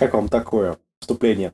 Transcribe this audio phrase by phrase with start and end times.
[0.00, 1.52] Как вам такое вступление?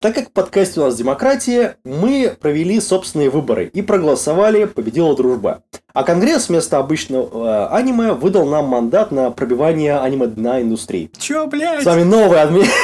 [0.00, 5.62] Так как в подкасте у нас демократия, мы провели собственные выборы и проголосовали, победила дружба.
[5.92, 11.12] А Конгресс вместо обычного э, аниме выдал нам мандат на пробивание аниме дна индустрии.
[11.16, 11.84] Чё, блядь?
[11.84, 12.64] С вами новый адми...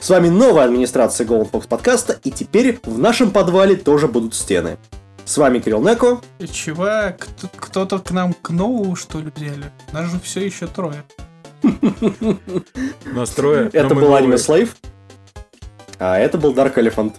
[0.00, 4.76] С вами новая администрация Golden Fox подкаста, и теперь в нашем подвале тоже будут стены.
[5.26, 6.20] С вами Кирилл Неко.
[6.52, 7.26] Чувак,
[7.56, 9.72] кто-то к нам к Ноу, что ли, взяли?
[9.92, 11.02] Нас же все еще трое.
[13.04, 13.68] Нас трое.
[13.72, 14.76] Это был аниме Слейв.
[15.98, 17.14] А это был Dark Elephant.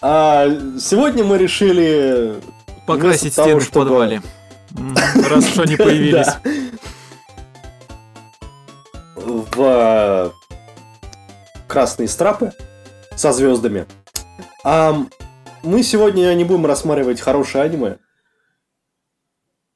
[0.00, 0.48] А
[0.80, 2.40] сегодня мы решили...
[2.86, 4.22] Покрасить стены в подвале.
[5.28, 6.28] Раз уж они появились.
[9.16, 10.32] В
[11.68, 12.52] красные страпы
[13.16, 13.86] со звездами.
[15.62, 17.98] Мы сегодня не будем рассматривать хорошее аниме.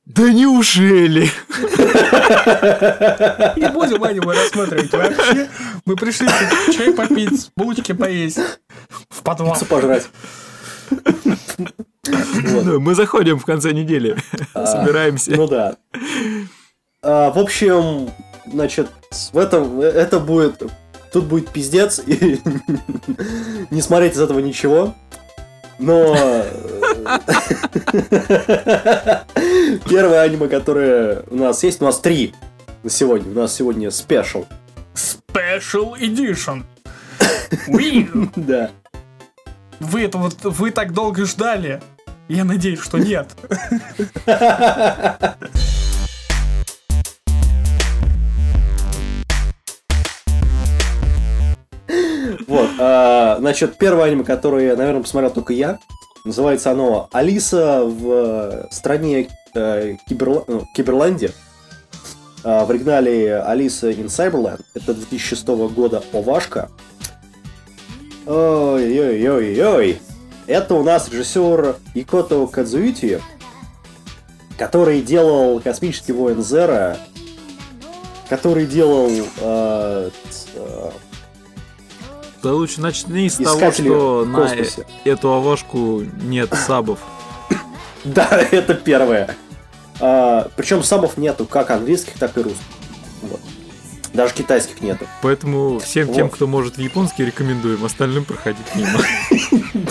[0.04, 1.28] Да неужели?
[3.56, 5.48] Не будем аниме рассматривать вообще.
[5.84, 6.28] Мы пришли
[6.72, 8.38] чай попить, булочки поесть,
[9.08, 9.54] в подвал.
[9.54, 10.08] Пиццу пожрать.
[12.78, 14.16] Мы заходим в конце недели,
[14.54, 15.32] а, собираемся.
[15.32, 15.76] Ну да.
[17.02, 18.10] А, в общем,
[18.46, 18.88] значит,
[19.32, 20.62] в этом это будет
[21.12, 22.40] тут будет пиздец и
[23.70, 24.94] не смотреть из этого ничего.
[25.78, 26.14] Но
[29.88, 32.34] первое аниме, которое у нас есть, у нас три
[32.82, 33.30] на сегодня.
[33.30, 34.46] У нас сегодня спешл.
[34.94, 36.62] Special Edition.
[38.36, 38.70] Да.
[39.80, 41.82] Вы это вот, вы так долго ждали.
[42.28, 43.28] Я надеюсь, что нет.
[52.78, 55.78] а, значит, первое аниме, которое, наверное, посмотрел только я,
[56.24, 60.44] называется оно «Алиса в стране э, Киберла...
[60.46, 61.32] ну, Киберланде».
[62.44, 64.62] А, в оригинале «Алиса in Cyberland».
[64.74, 66.70] Это 2006 года овашка.
[68.26, 70.00] Ой-ой-ой-ой.
[70.46, 73.20] Это у нас режиссер Икото Кадзуити,
[74.58, 76.98] который делал «Космический воин Зера»,
[78.28, 80.10] который делал э,
[80.54, 80.90] э,
[82.46, 84.54] да лучше начни с того, что на
[85.04, 87.00] эту авашку нет сабов.
[88.04, 89.34] Да, это первое.
[89.98, 92.62] А, причем сабов нету как английских, так и русских.
[93.22, 93.40] Вот.
[94.12, 95.08] Даже китайских нету.
[95.22, 96.14] Поэтому всем вот.
[96.14, 99.00] тем, кто может в японский, рекомендуем, остальным проходить мимо.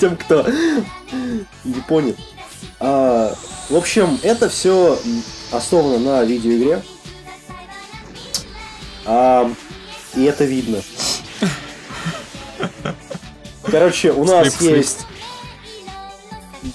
[0.00, 0.46] Тем, кто
[1.64, 2.14] не понял.
[2.78, 3.34] А,
[3.68, 4.96] в общем, это все
[5.50, 6.84] основано на видеоигре.
[9.06, 9.50] А,
[10.14, 10.82] и это видно.
[13.70, 15.06] Короче, у нас слип, есть...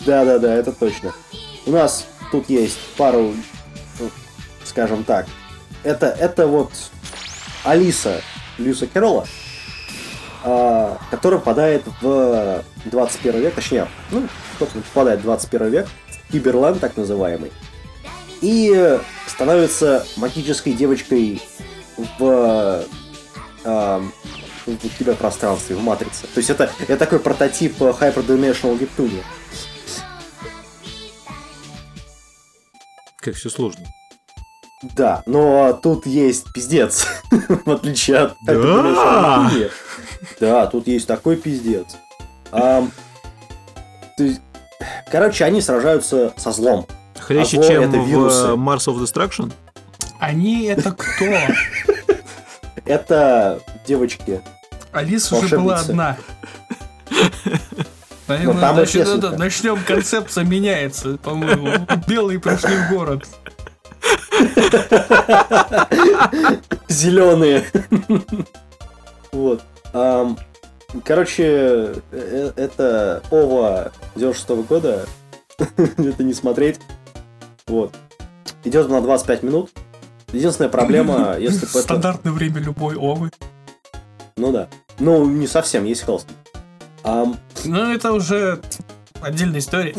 [0.06, 1.14] Да-да-да, это точно.
[1.66, 3.34] У нас тут есть пару,
[4.00, 4.10] ну,
[4.64, 5.28] скажем так.
[5.84, 6.72] Это, это вот
[7.64, 8.22] Алиса
[8.58, 9.28] Люса Керола,
[10.44, 14.28] а, которая попадает в 21 век, точнее, ну,
[14.60, 15.88] попадает в 21 век,
[16.32, 17.52] Киберланд так называемый,
[18.42, 21.42] и становится магической девочкой
[22.20, 22.86] в
[23.64, 24.04] а,
[24.66, 26.28] в киберпространстве, в матрице.
[26.34, 29.24] То есть это, это такой прототип э, Hyperdimensional Webtoon.
[33.18, 33.86] Как все сложно.
[34.96, 39.52] Да, но тут есть пиздец, в отличие от да!
[40.40, 41.88] Да, тут есть такой пиздец.
[42.52, 42.88] А,
[45.12, 46.86] короче, они сражаются со злом.
[47.20, 48.54] Хлеще, а чем это вирусы.
[48.54, 49.52] в Mars of Destruction?
[50.20, 51.26] Они это кто?
[52.86, 54.42] это девочки.
[54.96, 56.18] Алиса уже была одна.
[58.28, 61.86] Наверное, там начнем, да, начнем, концепция меняется, по-моему.
[62.08, 63.24] Белые пришли в город.
[66.88, 67.66] Зеленые.
[69.32, 69.62] Вот.
[71.04, 75.06] Короче, э, э, это ОВА 96 года.
[75.78, 76.80] это не смотреть.
[77.68, 77.94] Вот.
[78.64, 79.72] Идет на 25 минут.
[80.32, 83.32] Единственная проблема, если Стандартное время любой овы.
[84.38, 84.70] Ну да.
[85.00, 86.28] Ну, не совсем, есть холст.
[87.04, 87.38] Um...
[87.66, 88.62] Ну, это уже
[89.22, 89.96] отдельная история.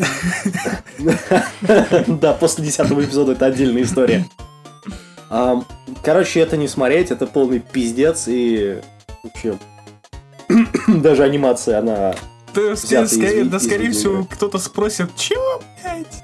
[2.07, 4.25] Да, после десятого эпизода это отдельная история.
[6.03, 8.81] Короче, это не смотреть, это полный пиздец и...
[9.23, 9.57] Вообще...
[10.87, 12.15] Даже анимация, она...
[12.53, 16.23] Да, скорее, да, скорее всего, кто-то спросит, чего, блядь?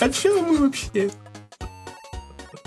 [0.00, 1.10] А чего мы вообще?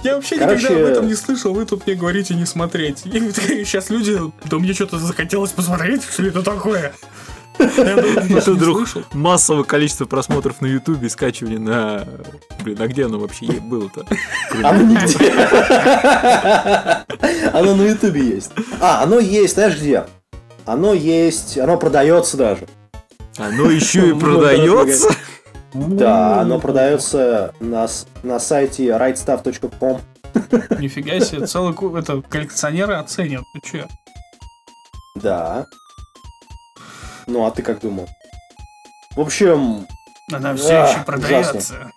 [0.03, 0.63] Я вообще Короче...
[0.63, 3.05] никогда об этом не слышал, вы тут мне говорите не смотреть.
[3.05, 3.19] И
[3.65, 6.93] сейчас люди, да мне что-то захотелось посмотреть, что это такое.
[7.57, 12.07] Это вдруг массовое количество просмотров на Ютубе, скачивания на...
[12.63, 14.05] Блин, а где оно вообще было-то?
[14.63, 15.31] Оно нигде.
[17.53, 18.51] Оно на Ютубе есть.
[18.81, 20.05] А, оно есть, знаешь где?
[20.65, 22.67] Оно есть, оно продается даже.
[23.37, 25.09] Оно еще и продается?
[25.73, 27.87] Да, оно продается на,
[28.21, 30.01] на сайте rightstuff.com.
[30.79, 33.43] Нифига себе, целый это коллекционеры оценят.
[33.53, 33.87] Ты че?
[35.15, 35.65] Да.
[37.27, 38.07] Ну, а ты как думал?
[39.15, 39.87] В общем...
[40.31, 41.91] Она все а, еще продается.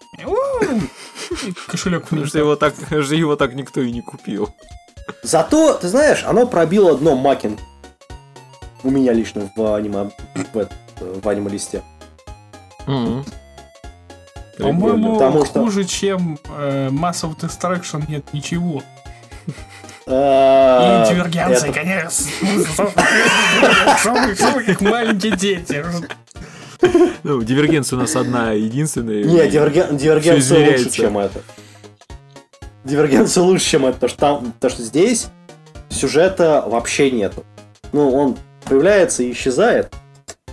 [1.69, 4.49] Кошелек Потому что его так, же его так никто и не купил.
[5.23, 7.58] Зато, ты знаешь, оно пробило дно Макин.
[8.82, 10.69] У меня лично в аниме, в,
[11.23, 11.82] в аниме-листе.
[12.87, 13.25] Mm-hmm.
[14.58, 15.93] По-моему, Потому хуже, что...
[15.93, 18.82] чем э, Mass of Destruction нет ничего.
[20.08, 22.26] А, И дивергенция, конечно.
[24.67, 25.85] Как маленькие дети.
[27.25, 29.25] Ну, дивергенция у нас одна единственная.
[29.25, 31.41] Не, дивергенция лучше, чем это.
[32.85, 35.26] Дивергенция лучше, чем это, потому что там, что здесь
[35.88, 37.44] сюжета вообще нету.
[37.93, 39.93] Ну, он появляется и исчезает.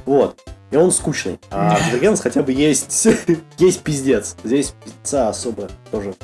[0.06, 0.40] Вот
[0.74, 1.40] и он скучный.
[1.52, 3.08] А в Дивергенс хотя бы есть,
[3.60, 4.36] есть пиздец.
[4.44, 6.16] Здесь пиздеца особо тоже.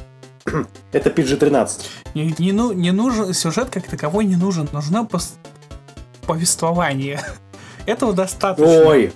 [0.91, 1.81] Это PG-13.
[2.15, 4.67] Не, не, ну, не нужен, сюжет как таковой не нужен.
[4.71, 5.35] Нужно пос...
[6.25, 7.21] повествование.
[7.85, 8.87] Этого достаточно.
[8.87, 9.13] Ой,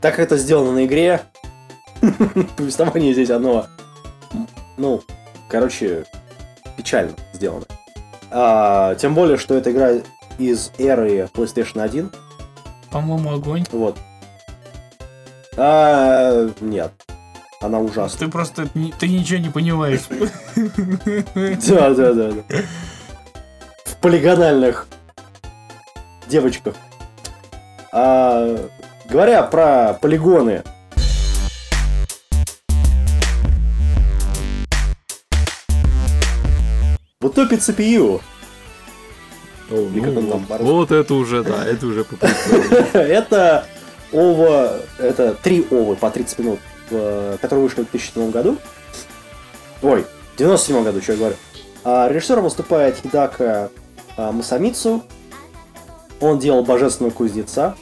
[0.00, 1.22] так это сделано на игре.
[2.56, 3.66] Повествование здесь оно,
[4.76, 5.02] ну,
[5.50, 6.04] короче,
[6.76, 7.66] печально сделано.
[8.30, 9.90] А, тем более, что эта игра
[10.38, 12.10] из эры PlayStation 1.
[12.90, 13.64] По-моему, огонь.
[13.72, 13.98] Вот.
[15.60, 16.92] А, нет.
[17.60, 18.18] Она ужасна.
[18.20, 18.68] Ты просто
[19.00, 20.02] ты ничего не понимаешь.
[21.66, 22.32] Да, да, да.
[23.84, 24.86] В полигональных
[26.28, 26.76] девочках.
[27.90, 28.56] А,
[29.10, 30.62] говоря про полигоны,
[37.20, 38.20] в утопе CPU.
[39.70, 42.06] О, ну, вот это уже, да, это уже
[42.92, 43.66] Это
[44.12, 48.56] ОВА, это три ОВА по 30 минут, которые вышли в 2007 году.
[49.82, 51.36] Ой, в 97 году, что я говорю.
[51.84, 53.70] А режиссером выступает Хидака
[54.16, 55.04] а, Масамицу.
[56.20, 57.76] Он делал Божественного Кузнеца.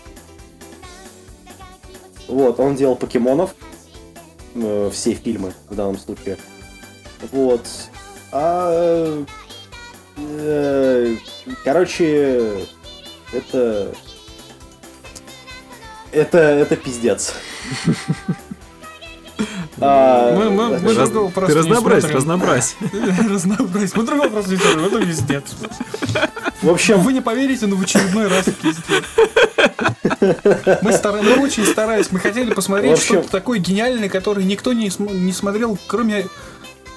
[2.28, 3.54] Вот, он делал покемонов.
[4.54, 6.36] Э, все фильмы в данном случае.
[7.32, 7.62] Вот.
[8.32, 9.24] А,
[10.16, 11.16] э,
[11.64, 12.66] короче,
[13.32, 13.94] это
[16.16, 17.34] это, это пиздец.
[19.78, 22.76] А, мы, мы, мы Раз, другого просто ты разнообразь, не разнообразь.
[23.28, 23.94] разнообразь.
[23.94, 25.44] Мы другого просто не смотрим, это пиздец.
[26.62, 27.00] В общем...
[27.00, 29.04] Вы не поверите, но в очередной раз пиздец.
[30.80, 31.20] Мы, стар...
[31.20, 33.16] мы очень старались, мы хотели посмотреть общем...
[33.16, 35.14] что-то такое гениальное, которое никто не, см...
[35.14, 36.24] не смотрел, кроме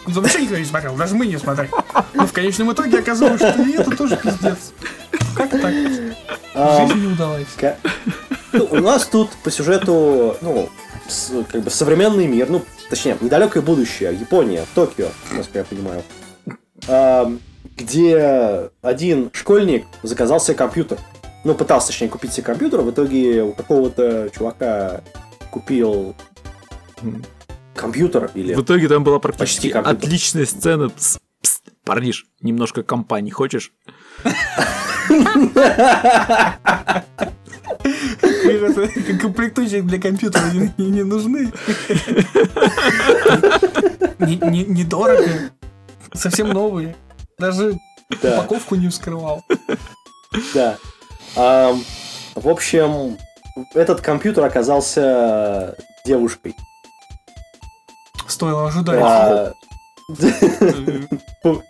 [0.05, 1.69] Вообще никто не смотрел, даже мы не смотрели.
[2.13, 4.71] Но в конечном итоге оказалось, что и это тоже пиздец.
[5.35, 5.73] Как так?
[5.73, 7.47] Жизнь не удалась.
[8.51, 10.69] Ну, у нас тут по сюжету, ну,
[11.51, 16.03] как бы современный мир, ну, точнее, недалекое будущее, Япония, Токио, насколько я понимаю,
[17.77, 20.97] где один школьник заказал себе компьютер.
[21.43, 25.01] Ну, пытался, точнее, купить себе компьютер, в итоге у какого-то чувака
[25.51, 26.15] купил
[27.75, 28.55] компьютер или...
[28.55, 30.89] В итоге там была практически отличная сцена.
[30.89, 33.71] Пс, пс, парниш, немножко компании хочешь?
[39.21, 40.43] Комплектующих для компьютера
[40.77, 41.51] не, нужны.
[44.19, 45.27] Недорого.
[45.27, 45.49] Не,
[46.13, 46.95] Совсем новые.
[47.37, 47.77] Даже
[48.21, 48.39] да.
[48.39, 49.43] упаковку не вскрывал.
[50.53, 50.77] Да.
[51.35, 53.17] В общем,
[53.73, 56.55] этот компьютер оказался девушкой.
[58.27, 58.99] Стоило ожидать.
[59.01, 59.53] А...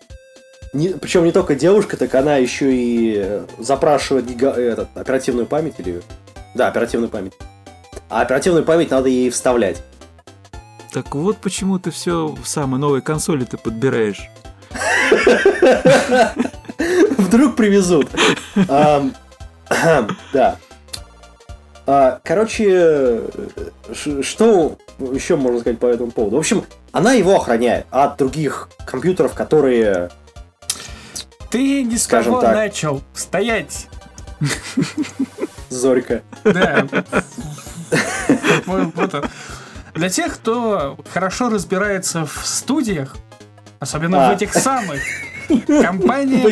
[0.72, 6.04] Не, причем не только девушка, так она еще и запрашивает гига, этот, оперативную память или...
[6.53, 7.34] Да, оперативную память.
[8.10, 9.84] А оперативную память надо ей вставлять.
[10.91, 14.29] Так вот почему ты все в самой новой консоли ты подбираешь.
[17.18, 18.10] Вдруг привезут.
[20.34, 20.58] Да.
[21.86, 23.22] А, короче,
[23.94, 24.77] что
[25.12, 26.36] еще можно сказать по этому поводу?
[26.36, 30.10] В общем, она его охраняет от других компьютеров, которые
[31.50, 32.56] ты не с Скажем кого так.
[32.56, 33.01] начал.
[33.13, 33.88] Стоять.
[35.70, 36.24] Зорька.
[36.44, 36.88] Да.
[39.94, 43.18] Для тех, кто хорошо разбирается в студиях,
[43.80, 44.34] особенно в а.
[44.34, 45.02] этих самых,
[45.68, 46.50] компания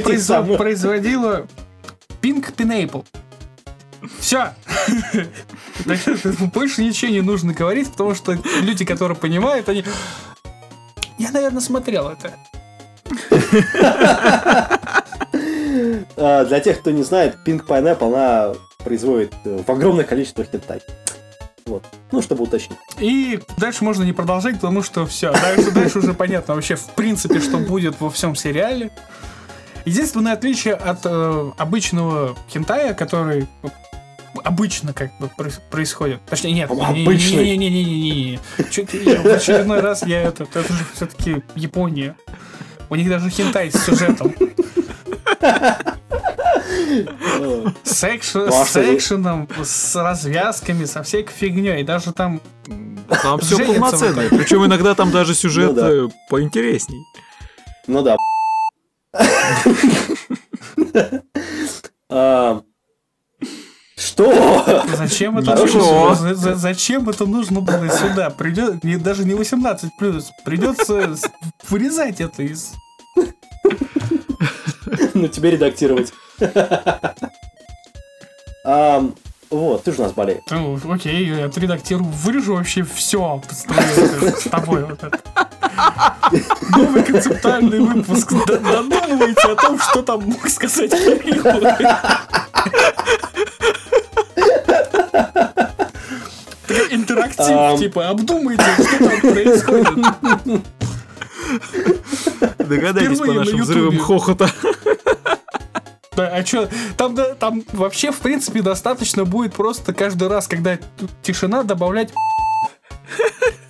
[0.58, 1.48] производила
[2.22, 3.06] Pink Pineapple.
[4.20, 4.54] Все.
[6.54, 9.84] Больше ничего не нужно говорить, потому что люди, которые понимают, они...
[11.18, 12.34] Я, наверное, смотрел это.
[16.18, 20.82] А, для тех, кто не знает, Pink Pineapple, она производит э, в огромных количествах хентай.
[21.66, 21.84] Вот.
[22.12, 22.80] Ну, чтобы уточнить.
[23.00, 25.32] И дальше можно не продолжать, потому что все.
[25.32, 28.92] Дальше, дальше уже понятно вообще, в принципе, что будет во всем сериале.
[29.86, 33.48] Единственное отличие от э, обычного хентая, который
[34.44, 35.30] обычно как бы
[35.70, 36.20] происходит.
[36.26, 37.44] Точнее, нет, обычный.
[37.44, 38.40] Не-не-не-не-не.
[38.58, 42.16] В очередной раз я это, это же все-таки Япония.
[42.90, 44.34] У них даже хентай с сюжетом.
[47.84, 51.84] С, экшен, с экшеном, с развязками, со всякой фигней.
[51.84, 52.42] Даже там
[53.22, 54.30] Там все полноценное.
[54.30, 55.90] Причем иногда там даже сюжет ну, да.
[55.90, 57.04] Э, поинтересней.
[57.88, 58.18] Ну да.
[62.10, 62.62] А,
[63.98, 64.84] что?
[64.96, 66.36] Зачем это нужно?
[66.36, 68.30] Зачем это нужно было сюда?
[68.30, 70.32] Придет, даже не 18 плюс.
[70.46, 71.16] Придется
[71.70, 72.74] вырезать это из.
[75.14, 76.14] Ну, тебе редактировать.
[79.50, 80.42] Вот, ты же у нас болеешь.
[80.52, 85.20] Ну, окей, я отредактирую, вырежу вообще все с тобой вот это.
[86.76, 88.34] Новый концептуальный выпуск.
[88.46, 91.44] Додумывайте о том, что там мог сказать Кирилл.
[96.92, 99.88] интерактив, типа, обдумайте, что там происходит.
[102.58, 104.50] Догадайтесь по нашим взрывам хохота.
[106.18, 110.80] Да, а что, там, да, там вообще, в принципе, достаточно будет просто каждый раз, когда
[111.22, 112.12] тишина, добавлять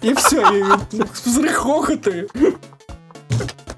[0.01, 0.63] и все, и
[1.25, 2.29] взрыв хохоты.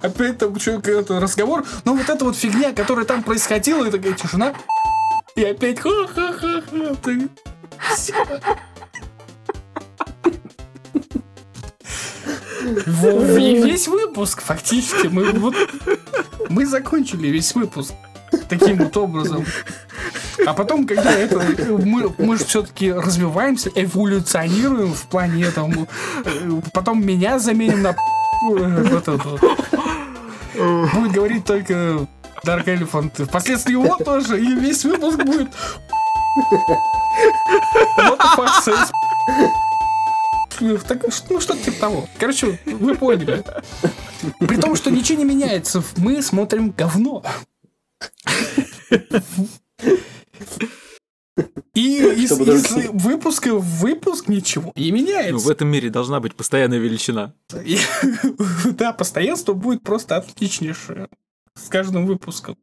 [0.01, 1.65] Опять там что-то разговор.
[1.83, 4.53] Но вот эта вот фигня, которая там происходила, и такая тишина.
[5.35, 6.89] И опять ха-ха-ха-ха.
[12.85, 15.07] Весь выпуск, фактически.
[15.07, 15.55] Мы, вот,
[16.49, 17.93] мы закончили весь выпуск
[18.49, 19.45] таким вот образом.
[20.45, 21.41] А потом, когда это
[21.83, 25.87] мы, мы же все-таки развиваемся, эволюционируем в плане этого,
[26.73, 27.95] потом меня заменим на
[28.41, 29.19] вот это.
[30.93, 32.07] Будет говорить только
[32.45, 33.25] Dark Elephant.
[33.25, 35.49] Впоследствии его тоже, и весь выпуск будет.
[38.65, 38.91] Says?
[40.87, 42.07] Так, ну, что-то типа того.
[42.17, 43.43] Короче, вы поняли.
[44.39, 47.23] При том, что ничего не меняется, мы смотрим говно.
[51.73, 55.33] И из, из выпуска в выпуск ничего не меняется.
[55.33, 57.33] Ну, в этом мире должна быть постоянная величина.
[58.71, 61.07] Да, постоянство будет просто отличнейшее
[61.55, 62.57] с каждым выпуском.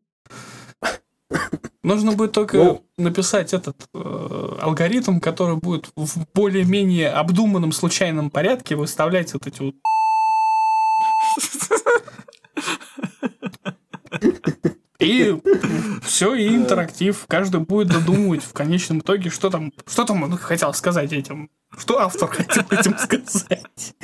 [1.83, 8.75] Нужно будет только ну, написать этот э, алгоритм, который будет в более-менее обдуманном случайном порядке
[8.75, 9.75] выставлять вот эти вот.
[15.07, 15.41] И
[16.03, 17.25] все, и интерактив.
[17.29, 21.49] Каждый будет додумывать в конечном итоге, что там, что там он хотел сказать этим.
[21.79, 23.95] Что автор хотел этим сказать.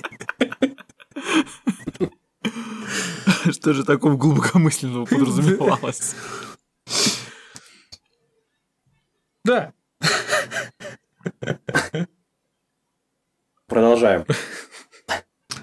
[3.51, 6.15] Что же такого глубокомысленного подразумевалось?
[9.45, 9.73] Да.
[13.67, 14.25] Продолжаем.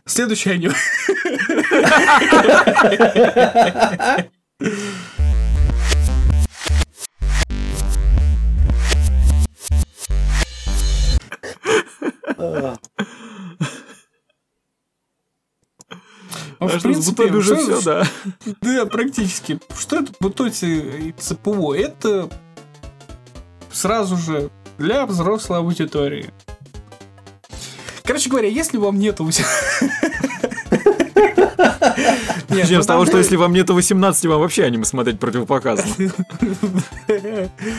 [0.05, 0.75] Следующее аниме.
[16.59, 18.03] Ну, в принципе, уже все, да.
[18.61, 19.59] Да, практически.
[19.77, 21.73] Что это Бутоти ЦПО?
[21.73, 22.29] Это
[23.71, 26.31] сразу же для взрослой аудитории.
[28.03, 29.29] Короче говоря, если вам нету...
[32.49, 35.93] Начнем ну с того, что если вам нету 18, вам вообще аниме смотреть противопоказано.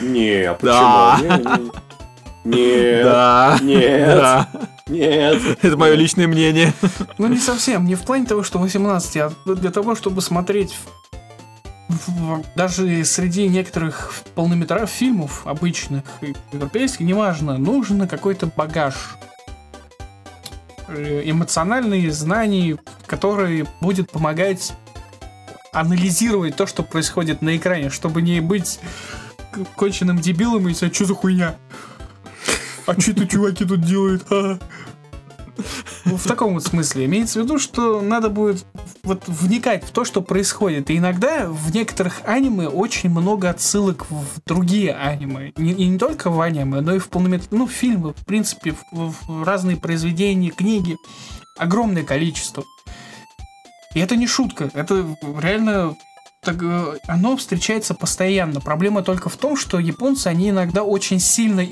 [0.02, 1.72] Не, почему?
[2.44, 3.04] Нет.
[3.04, 3.58] Да.
[3.60, 4.06] Нет.
[4.06, 4.48] Да.
[4.88, 5.42] Нет.
[5.62, 6.72] Это мое личное мнение.
[7.18, 7.84] Ну, не совсем.
[7.84, 10.76] Не в плане того, что 18, а для того, чтобы смотреть
[12.54, 16.02] даже среди некоторых полнометражных фильмов, обычных,
[16.52, 19.16] европейских, неважно, нужен какой-то багаж
[20.88, 24.72] э, эмоциональные знания, которые будет помогать
[25.72, 28.80] анализировать то, что происходит на экране, чтобы не быть
[29.76, 31.56] конченным дебилом и сказать, что за хуйня?
[32.90, 34.26] А что это чуваки тут делают?
[34.32, 34.58] А?
[36.04, 37.04] В таком вот смысле.
[37.04, 38.64] Имеется в виду, что надо будет
[39.04, 40.90] вот вникать в то, что происходит.
[40.90, 45.50] И иногда в некоторых аниме очень много отсылок в другие аниме.
[45.50, 49.44] И не только в аниме, но и в полнометражные, ну, фильмы, в принципе, в, в
[49.44, 50.96] разные произведения, книги.
[51.58, 52.64] Огромное количество.
[53.94, 55.96] И это не шутка, это реально
[56.40, 58.60] так, э, оно встречается постоянно.
[58.60, 61.66] Проблема только в том, что японцы, они иногда очень сильно э,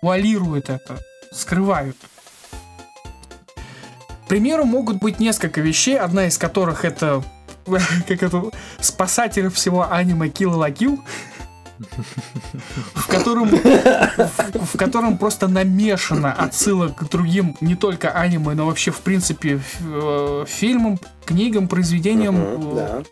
[0.00, 0.98] вуалируют это,
[1.32, 1.96] скрывают.
[4.24, 7.22] К примеру, могут быть несколько вещей, одна из которых это
[8.08, 11.00] как это спасатель всего аниме Kill la Kill,
[12.94, 18.90] в котором, в, в котором просто намешано отсылок к другим не только аниме, но вообще
[18.90, 23.02] в принципе э, фильмам, книгам, произведениям, uh-huh, да.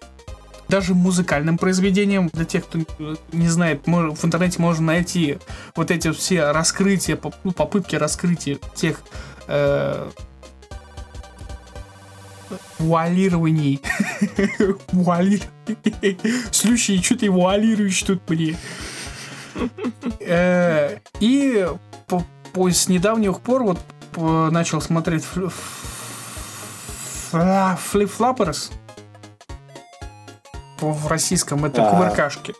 [0.74, 2.28] Даже музыкальным произведениям.
[2.32, 2.80] Для тех, кто
[3.30, 5.38] не знает, в интернете можно найти
[5.76, 9.00] вот эти все раскрытия, ну, попытки раскрытия тех
[9.46, 10.10] э,
[12.80, 13.80] вуалирований.
[14.90, 15.42] Вуалир.
[16.50, 18.56] Слушай, что ты вуалируешь тут мне?
[20.18, 21.68] Э, и
[22.56, 23.78] с недавних пор вот
[24.50, 25.22] начал смотреть
[27.30, 28.72] Флип-флапперс
[30.92, 32.54] в российском, это кувыркашки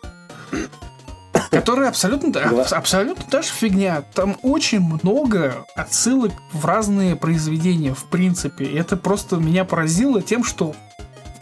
[1.55, 2.41] которые абсолютно,
[2.71, 4.03] абсолютно даже фигня.
[4.13, 8.65] Там очень много отсылок в разные произведения, в принципе.
[8.65, 10.75] И это просто меня поразило тем, что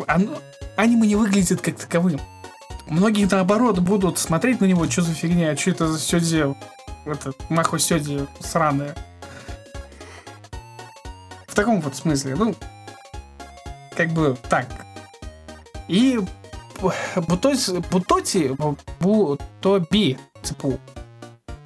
[0.08, 0.32] оно,
[0.76, 2.20] аниме не выглядит как таковым.
[2.88, 6.56] Многие, наоборот, будут смотреть на него, что за фигня, что это за сёдзи,
[7.06, 8.96] это, махо сёдзи сраное.
[11.48, 12.56] В таком вот смысле, ну,
[13.96, 14.68] как бы так.
[15.88, 16.20] И
[17.16, 18.56] Бутоти,
[19.00, 20.80] Бутоби, цепу.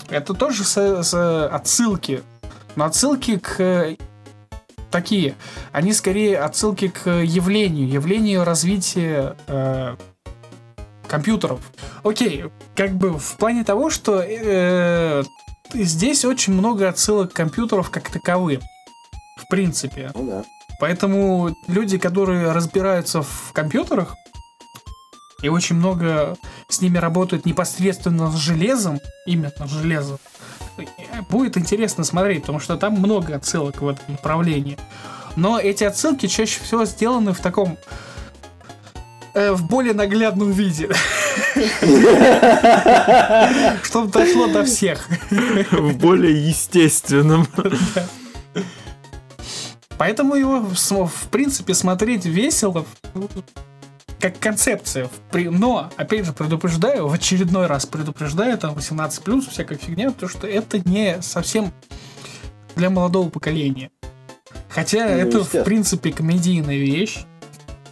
[0.10, 2.24] Это тоже с, с отсылки.
[2.76, 3.98] Но отсылки к
[4.92, 5.36] такие.
[5.72, 9.96] Они скорее отсылки к явлению, явлению развития э,
[11.08, 11.60] компьютеров.
[12.04, 12.46] Окей,
[12.76, 15.24] как бы в плане того, что э,
[15.74, 18.62] здесь очень много отсылок компьютеров как таковым.
[19.38, 20.12] В принципе.
[20.16, 20.44] Ну да.
[20.80, 24.16] Поэтому люди, которые разбираются в компьютерах,
[25.42, 30.20] и очень много с ними работают непосредственно с железом, именно с железом,
[31.30, 34.78] будет интересно смотреть, потому что там много отсылок в этом направлении.
[35.36, 37.78] Но эти отсылки чаще всего сделаны в таком
[39.34, 40.90] э, в более наглядном виде.
[43.84, 45.08] Чтобы дошло до всех.
[45.72, 47.48] В более естественном.
[49.98, 52.86] Поэтому его, в принципе, смотреть весело
[54.20, 55.10] как концепция.
[55.34, 60.48] Но, опять же, предупреждаю, в очередной раз предупреждаю, там 18 плюс, всякая фигня, потому что
[60.48, 61.72] это не совсем
[62.76, 63.92] для молодого поколения.
[64.70, 67.26] Хотя ну, это, в принципе, комедийная вещь.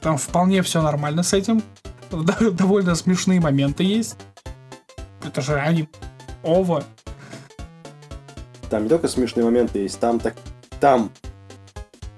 [0.02, 1.64] Там вполне все нормально с этим.
[2.12, 4.18] Довольно смешные моменты есть.
[5.24, 5.90] Это же они
[6.44, 6.84] ова.
[8.70, 10.36] Там не только смешные моменты есть, там так.
[10.80, 11.12] Там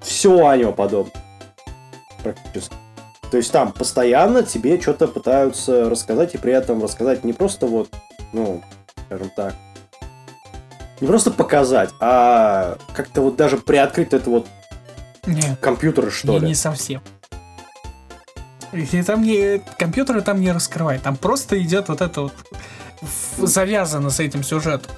[0.02, 1.14] все аниме подобно.
[2.24, 2.76] Практически.
[3.32, 7.90] То есть там постоянно тебе что-то пытаются рассказать, и при этом рассказать не просто вот,
[8.32, 8.64] ну,
[9.06, 9.56] скажем так,
[11.02, 14.48] не просто показать, а как-то вот даже приоткрыть это вот
[15.26, 16.48] Нет, компьютер, что не, ли.
[16.48, 17.02] Не совсем.
[18.72, 22.34] И там не, компьютеры там не раскрывает, там просто идет вот это вот
[23.38, 24.92] завязано с этим сюжетом.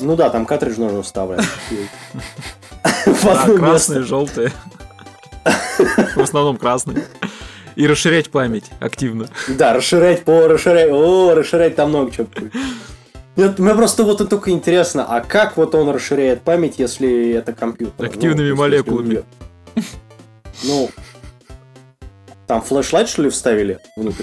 [0.00, 1.44] Ну да, там картридж нужно вставлять.
[3.56, 4.52] Красные, желтые.
[5.44, 7.04] В основном красный.
[7.76, 9.28] И расширять память активно.
[9.48, 10.90] Да, расширять по расширять.
[10.90, 12.26] О, расширять там много чего.
[13.36, 17.52] Нет, мне просто вот это только интересно, а как вот он расширяет память, если это
[17.52, 18.06] компьютер?
[18.06, 19.24] Активными ну, молекулами.
[20.62, 20.88] Ну,
[22.46, 24.22] там флешлайт, что ли, вставили внутрь?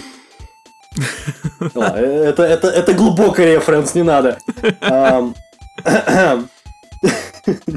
[1.76, 4.38] Это, это, это глубокий референс, не надо.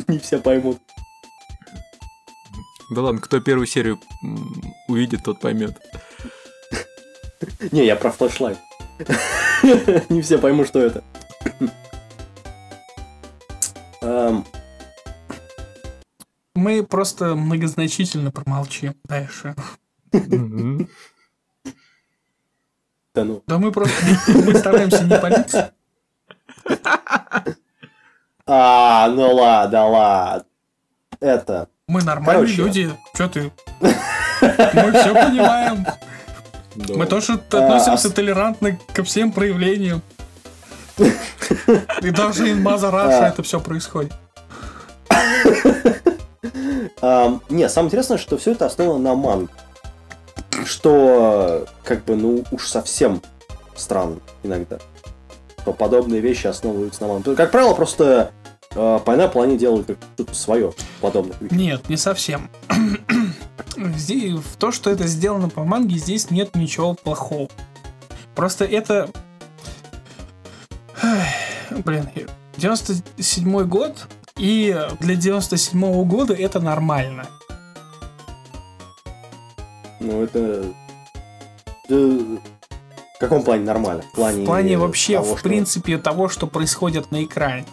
[0.08, 0.78] Не все поймут.
[2.94, 3.98] Да ладно, кто первую серию
[4.86, 5.76] увидит, тот поймет.
[7.72, 8.58] Не, я про флешлайт.
[10.08, 11.02] Не все поймут, что это.
[16.54, 19.56] Мы просто многозначительно промолчим дальше.
[20.12, 20.86] Да
[23.24, 23.42] ну.
[23.46, 23.96] Да мы просто
[24.28, 25.74] мы стараемся не палиться.
[28.46, 30.46] А, ну ладно, ладно.
[31.18, 31.68] Это.
[31.86, 32.62] Мы нормальные Короче.
[32.62, 32.94] люди.
[33.14, 33.52] Че ты?
[33.80, 35.86] Мы все понимаем.
[36.74, 40.00] Мы тоже относимся толерантно ко всем проявлениям.
[40.98, 44.12] И даже in Маза Раша это все происходит.
[47.02, 49.52] А, не, самое интересное, что все это основано на манге.
[50.64, 53.20] Что, как бы, ну, уж совсем
[53.74, 54.78] странно иногда.
[55.60, 57.34] Что подобные вещи основываются на манге.
[57.34, 58.32] Как правило, просто
[58.74, 61.56] Pineapple они делают как что-то свое подобных вещей.
[61.56, 62.50] Нет, не совсем.
[63.76, 67.48] здесь, в то, что это сделано по манге, здесь нет ничего плохого.
[68.34, 69.10] Просто это...
[71.84, 72.08] Блин,
[72.56, 74.06] 97 год,
[74.36, 77.26] и для 97 -го года это нормально.
[80.00, 80.64] Ну, это...
[81.88, 84.02] В каком плане нормально?
[84.12, 85.48] В плане, в плане вообще, того, в что...
[85.48, 87.64] принципе, того, что происходит на экране.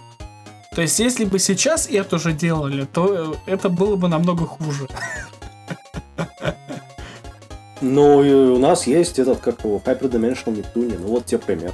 [0.73, 4.87] То есть, если бы сейчас это уже делали, то это было бы намного хуже.
[7.81, 10.97] Ну, и у нас есть этот, как его, Hyperdimensional Neptune.
[10.99, 11.73] Ну, вот тебе пример.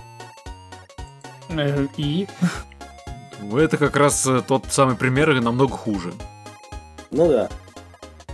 [1.50, 2.28] Э, и?
[3.42, 6.14] Ну, это как раз э, тот самый пример, и намного хуже.
[7.12, 7.50] Ну да.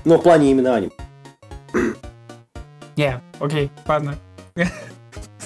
[0.05, 0.91] Но в плане именно аним.
[2.95, 4.17] Не, окей, ладно.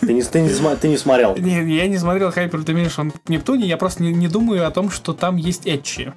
[0.02, 1.36] Ты не, ты, не, ты не смотрел?
[1.38, 5.14] Не, я не смотрел Hyper Dimension Нептуне, я просто не, не думаю о том, что
[5.14, 6.14] там есть Эдчи.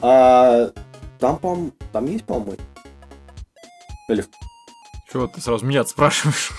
[0.00, 0.70] А,
[1.18, 2.56] там, по там есть, по-моему,
[4.08, 4.24] или...
[5.10, 6.52] Чего ты сразу меня спрашиваешь?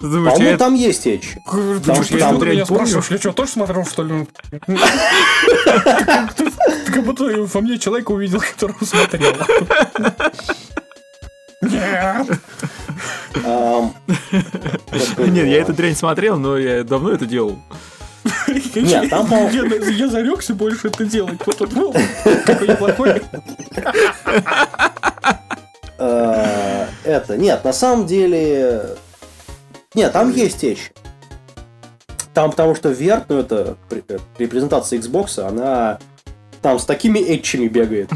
[0.00, 0.58] Ты думаешь, По-моему, я...
[0.58, 1.34] там есть Эдж.
[1.50, 4.28] Ты думаешь, я там меня спрашиваешь, я что, тоже смотрел, что ли?
[4.66, 4.76] Ты
[6.92, 9.34] как будто во мне человека увидел, которого смотрел.
[11.62, 12.40] Нет.
[15.18, 17.58] Нет, я эту дрянь смотрел, но я давно это делал.
[18.74, 21.38] Нет, там, я зарекся больше это делать.
[21.44, 21.94] Вот тут был,
[22.44, 23.22] какой неплохой.
[26.00, 28.96] Э, это, нет, на самом деле...
[29.94, 30.92] Нет, там есть вещи.
[32.32, 35.98] Там потому что VR, ну это э, репрезентация Xbox, она
[36.62, 38.10] там с такими этчами бегает.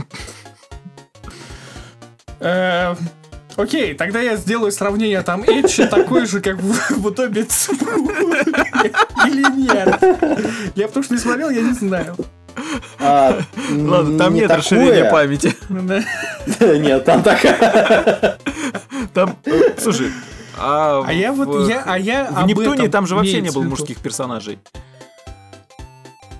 [3.62, 5.22] Окей, тогда я сделаю сравнение.
[5.22, 7.68] Там Эдж такой же, как в Утопец.
[9.26, 10.72] Или нет?
[10.74, 12.16] Я потому что не смотрел, я не знаю.
[12.98, 15.54] А, Ладно, там нет расширения памяти.
[16.60, 18.38] Нет, там такая.
[19.14, 19.36] Там,
[19.78, 20.08] слушай,
[20.58, 23.98] а, а я вот я, а я в Нептуне там же вообще не было мужских
[23.98, 24.58] персонажей.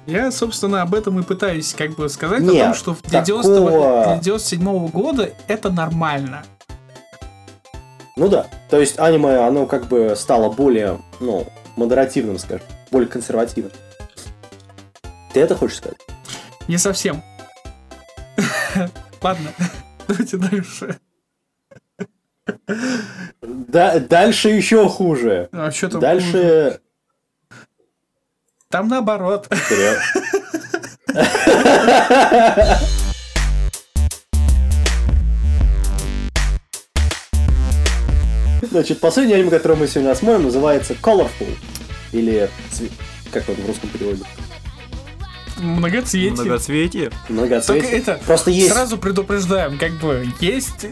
[0.06, 4.18] Я, собственно, об этом и пытаюсь как бы сказать, Нет, о том, что для, такого...
[4.20, 6.42] 90 97 года это нормально.
[8.16, 8.46] Ну да.
[8.68, 11.46] То есть аниме, оно как бы стало более, ну,
[11.77, 13.72] модеративным, скажем, более консервативным.
[15.33, 15.98] Ты это хочешь сказать?
[16.68, 17.22] Не совсем.
[19.22, 19.53] Ладно,
[20.09, 20.98] давайте дальше.
[23.40, 25.48] Да, дальше еще хуже.
[25.53, 26.33] А что там Дальше...
[26.33, 26.81] Хуже?
[28.68, 29.48] Там наоборот.
[38.72, 41.54] Значит, последний аниме, который мы сегодня осмотрим, называется Colorful.
[42.12, 42.48] Или
[43.30, 44.24] как он в русском переводе?
[45.58, 46.32] Многоцветие.
[46.32, 47.11] Многоцветие.
[47.28, 47.82] Многоцветие.
[47.82, 48.72] Только это Просто есть...
[48.72, 50.87] сразу предупреждаем, как бы есть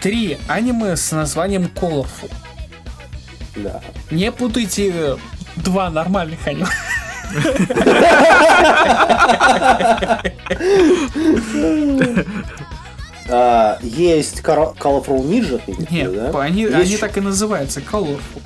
[0.00, 2.32] три аниме с названием Colorful.
[3.56, 3.82] Да.
[4.10, 5.18] Не путайте
[5.56, 6.66] два нормальных аниме.
[13.32, 16.40] А, есть Colorful Ninja, Нет, да?
[16.40, 16.74] они, есть...
[16.74, 18.42] они так и называются, Colorful.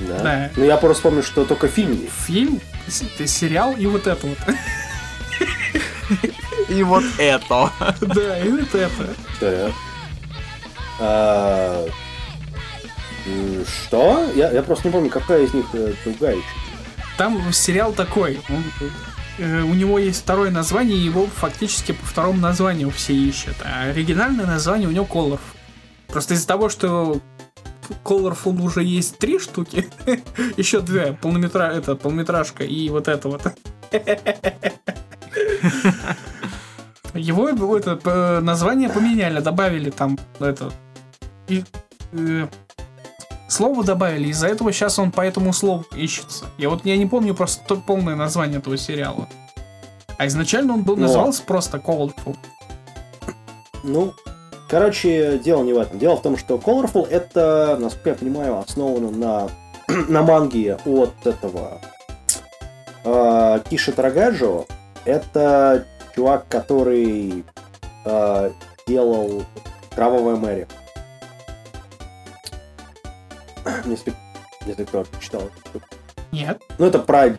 [0.00, 0.18] Да.
[0.22, 0.50] да.
[0.56, 2.12] Ну я просто помню, что только фильм есть.
[2.26, 2.60] Фильм?
[2.88, 4.38] сериал и вот это вот.
[6.68, 7.70] И вот это.
[8.00, 9.14] Да, и вот это.
[9.40, 9.72] Да.
[11.00, 11.86] А,
[13.66, 14.30] что?
[14.34, 16.46] Я, я просто не помню, какая из них э, другая еще.
[17.16, 18.40] Там сериал такой.
[19.40, 23.56] Э, у него есть второе название, его фактически по второму названию все ищут.
[23.64, 25.40] А оригинальное название у него Color.
[26.08, 27.22] Просто из-за того, что
[28.04, 29.88] Colorful уже есть три штуки,
[30.58, 31.72] еще две, полнометра...
[31.72, 33.42] это, полнометражка и вот это вот.
[37.14, 40.70] Его это, название поменяли, добавили там это...
[41.48, 41.64] И,
[42.12, 42.46] э,
[43.50, 46.46] слово добавили, из-за этого сейчас он по этому слову ищется.
[46.58, 49.28] Я вот я не помню просто полное название этого сериала.
[50.18, 51.02] А изначально он был Но...
[51.02, 52.36] назывался просто Colorful.
[53.82, 54.12] Ну,
[54.70, 55.98] Короче, дело не в этом.
[55.98, 59.48] Дело в том, что Colorful это, насколько я понимаю, основано на,
[60.08, 61.80] на манге от этого
[63.04, 64.66] э, Киши Трагаджо.
[65.04, 67.44] Это чувак, который
[68.04, 68.50] э,
[68.86, 69.42] делал
[69.96, 70.68] Кровавая Мэри.
[73.84, 74.12] Если,
[74.66, 75.42] если кто читал.
[76.32, 76.60] Нет.
[76.78, 77.36] Ну, это про...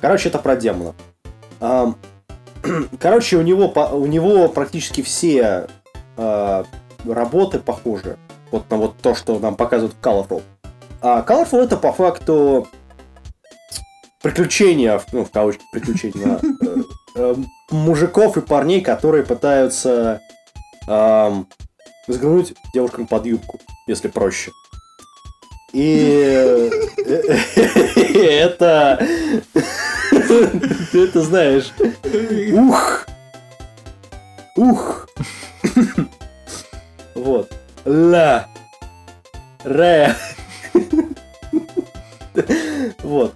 [0.00, 0.94] Короче, это про демонов.
[3.00, 5.66] короче, у него, у него практически все
[6.16, 6.64] э,
[7.06, 8.18] работы похожи.
[8.50, 10.42] Вот на вот то, что нам показывают в Colorful.
[11.00, 12.66] А Colorful это по факту
[14.22, 16.82] приключения, ну, в кавычках приключения, э,
[17.16, 17.34] э,
[17.70, 20.20] мужиков и парней, которые пытаются
[22.06, 24.52] взглянуть девушкам под юбку, если проще.
[25.72, 26.70] И
[28.14, 29.04] это...
[30.92, 31.72] Ты это знаешь.
[32.52, 33.06] Ух!
[34.56, 35.08] Ух!
[37.14, 37.50] Вот.
[37.84, 38.46] Ла.
[39.64, 40.14] Ре.
[43.02, 43.34] Вот.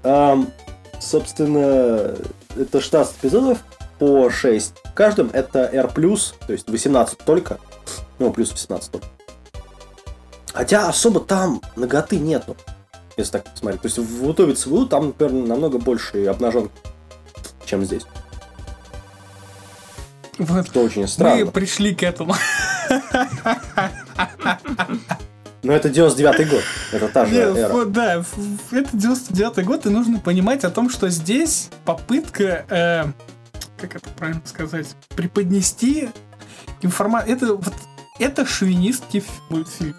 [1.01, 2.15] Собственно,
[2.57, 3.59] это 16 эпизодов
[3.99, 4.75] по 6.
[4.85, 7.59] В каждом это R+, то есть 18 только.
[8.19, 9.07] Ну, плюс 18 только.
[10.53, 12.57] Хотя особо там ноготы нету,
[13.17, 13.83] если так посмотреть.
[13.83, 16.71] То есть в Утовице Ву там, например, намного больше обнажен,
[17.65, 18.03] чем здесь.
[20.39, 20.67] Вот.
[20.67, 21.47] Что очень странно.
[21.47, 22.35] Мы пришли к этому.
[25.63, 26.63] Но это 99 год.
[26.91, 27.73] Это та же Нет, эра.
[27.73, 28.15] Вот, да,
[28.73, 33.05] это 99 год, и нужно понимать о том, что здесь попытка, э,
[33.79, 36.09] как это правильно сказать, преподнести
[36.81, 37.37] информацию.
[37.37, 37.75] Это, вот,
[38.19, 39.95] это шовинистский мультфильм.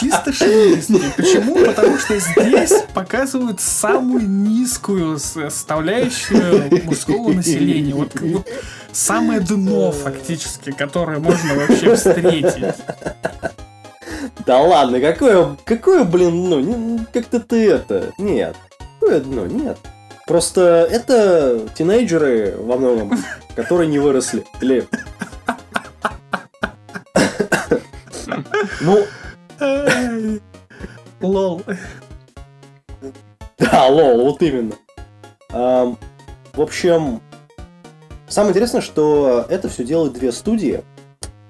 [0.00, 1.12] Чисто шовинистский.
[1.16, 1.64] Почему?
[1.64, 7.94] Потому что здесь показывают самую низкую составляющую мужского населения.
[7.94, 8.46] Вот, вот
[8.92, 12.74] самое дно, фактически, которое можно вообще встретить.
[14.44, 18.54] Да ладно, какое, какое, блин, ну, как-то ты это, нет,
[19.00, 19.78] какое дно, нет.
[20.26, 23.16] Просто это тинейджеры во многом,
[23.54, 24.44] которые не выросли.
[24.60, 24.86] Или
[28.80, 29.06] Ну...
[31.20, 31.62] Лол.
[33.58, 34.74] Да, лол, вот именно.
[35.50, 37.22] В общем,
[38.28, 40.84] самое интересное, что это все делают две студии.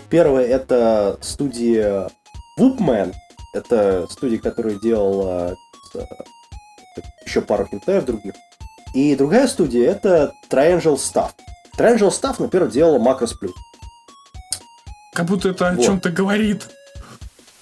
[0.08, 2.10] Первая это студия
[2.58, 3.12] Whoopman.
[3.54, 5.56] Это студия, которая делала
[7.24, 8.34] еще пару хинтаев других.
[8.94, 11.32] И другая студия это Triangle Stuff.
[11.76, 13.52] Triangle Stuff, например, делала Macros Plus.
[15.16, 15.80] Как будто это вот.
[15.80, 16.68] о чем-то говорит.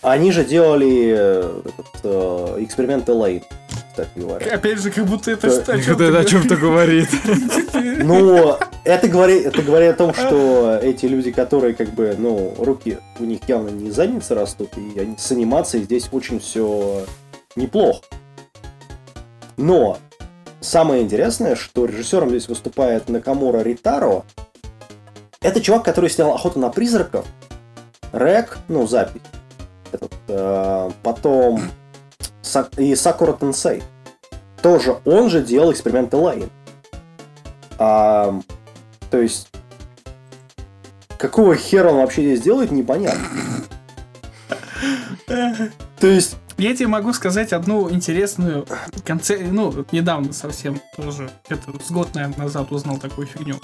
[0.03, 3.45] Они же делали э, этот, э, эксперимент Элейн,
[3.91, 4.53] кстати говоря.
[4.53, 7.09] Опять же, как будто это что, это о чем-то говорит.
[8.03, 12.99] Ну, это говорит, это говорит о том, что эти люди, которые как бы, ну, руки
[13.21, 17.07] у них явно не задницы растут, и они с анимацией здесь очень все
[17.55, 18.03] неплохо.
[19.57, 19.99] Но
[20.61, 24.25] самое интересное, что режиссером здесь выступает Накамура Ритаро.
[25.41, 27.25] Это чувак, который снял «Охоту на призраков»,
[28.15, 29.23] Рэк, ну, запись.
[29.91, 31.61] Этот, э, потом
[32.77, 33.83] и Сакура Тенсей.
[34.63, 36.49] Тоже он же делал эксперименты Лайн.
[37.77, 38.41] А,
[39.11, 39.49] то есть,
[41.19, 43.27] какого хера он вообще здесь делает, непонятно.
[45.27, 46.37] То есть...
[46.57, 48.65] Я тебе могу сказать одну интересную
[49.05, 49.41] конце...
[49.41, 53.57] Ну, недавно совсем тоже, это с год, наверное, назад узнал такую фигню.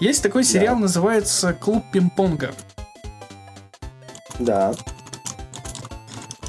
[0.00, 0.82] Есть такой сериал, да.
[0.82, 2.54] называется «Клуб пинг-понга».
[4.38, 4.74] Да.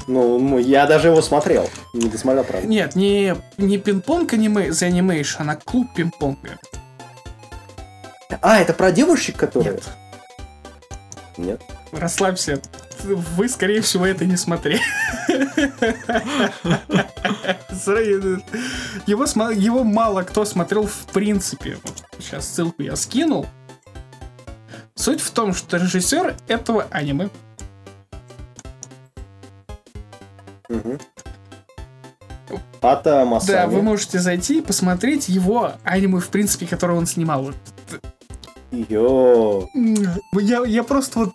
[0.06, 1.68] Ну, я даже его смотрел.
[1.92, 2.66] Не досмотрел, правда.
[2.66, 6.58] Нет, не, не пинг-понг аниме, за анимейшн, а клуб пинг-понга.
[8.42, 9.72] А, это про девушек, которые?
[9.72, 9.84] Нет.
[11.36, 11.62] Нет.
[11.92, 12.60] Расслабься.
[13.02, 14.80] Вы, скорее всего, это не смотрели.
[19.06, 21.76] Его, его мало кто смотрел в принципе.
[22.18, 23.46] Сейчас ссылку я скинул.
[24.94, 27.28] Суть в том, что режиссер этого аниме
[30.68, 30.98] Угу.
[32.82, 33.56] Ата Масами.
[33.56, 37.52] Да, вы можете зайти и посмотреть его аниме, в принципе, которое он снимал.
[38.70, 39.68] Йо.
[40.34, 41.30] Я, я просто вот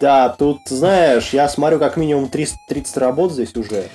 [0.00, 3.88] да, тут, знаешь, я смотрю как минимум 300, 30 работ здесь уже.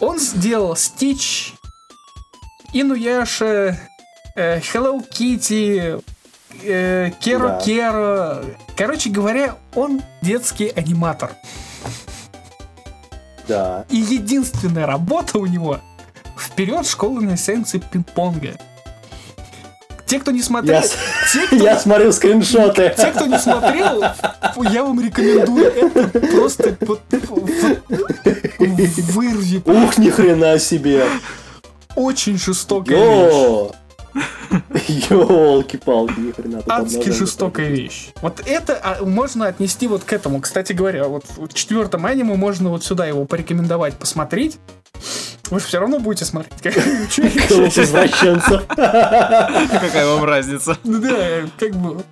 [0.00, 1.54] Он сделал Стич,
[2.72, 3.78] Инуяша,
[4.34, 6.02] э, Hello Kitty,
[6.62, 7.60] э, Керо да.
[7.60, 8.44] Керо.
[8.76, 11.32] Короче говоря, он детский аниматор.
[13.48, 13.84] Да.
[13.88, 15.80] И единственная работа у него
[16.38, 18.56] вперед школа на сеансе пинг-понга.
[20.06, 20.82] Те, кто не смотрел...
[20.82, 20.88] Я,
[21.32, 22.94] те, кто, я смотрю скриншоты.
[22.96, 24.02] Те, кто не смотрел,
[24.70, 27.00] я вам рекомендую это просто вот,
[28.58, 29.62] вырви.
[29.64, 31.06] Ух, ни хрена себе.
[31.96, 33.64] Очень жестокая Йо.
[33.64, 33.76] вещь.
[35.10, 36.62] Ёлки-палки, ни хрена.
[36.66, 38.10] Адски жестокая вещь.
[38.20, 40.40] Вот это а, можно отнести вот к этому.
[40.40, 44.58] Кстати говоря, вот в четвертом аниме можно вот сюда его порекомендовать посмотреть.
[45.50, 46.62] Вы же все равно будете смотреть.
[46.62, 46.74] Как
[47.48, 48.66] Клуб извращенцев.
[48.68, 50.78] Какая вам разница?
[50.84, 52.02] Ну да, как бы...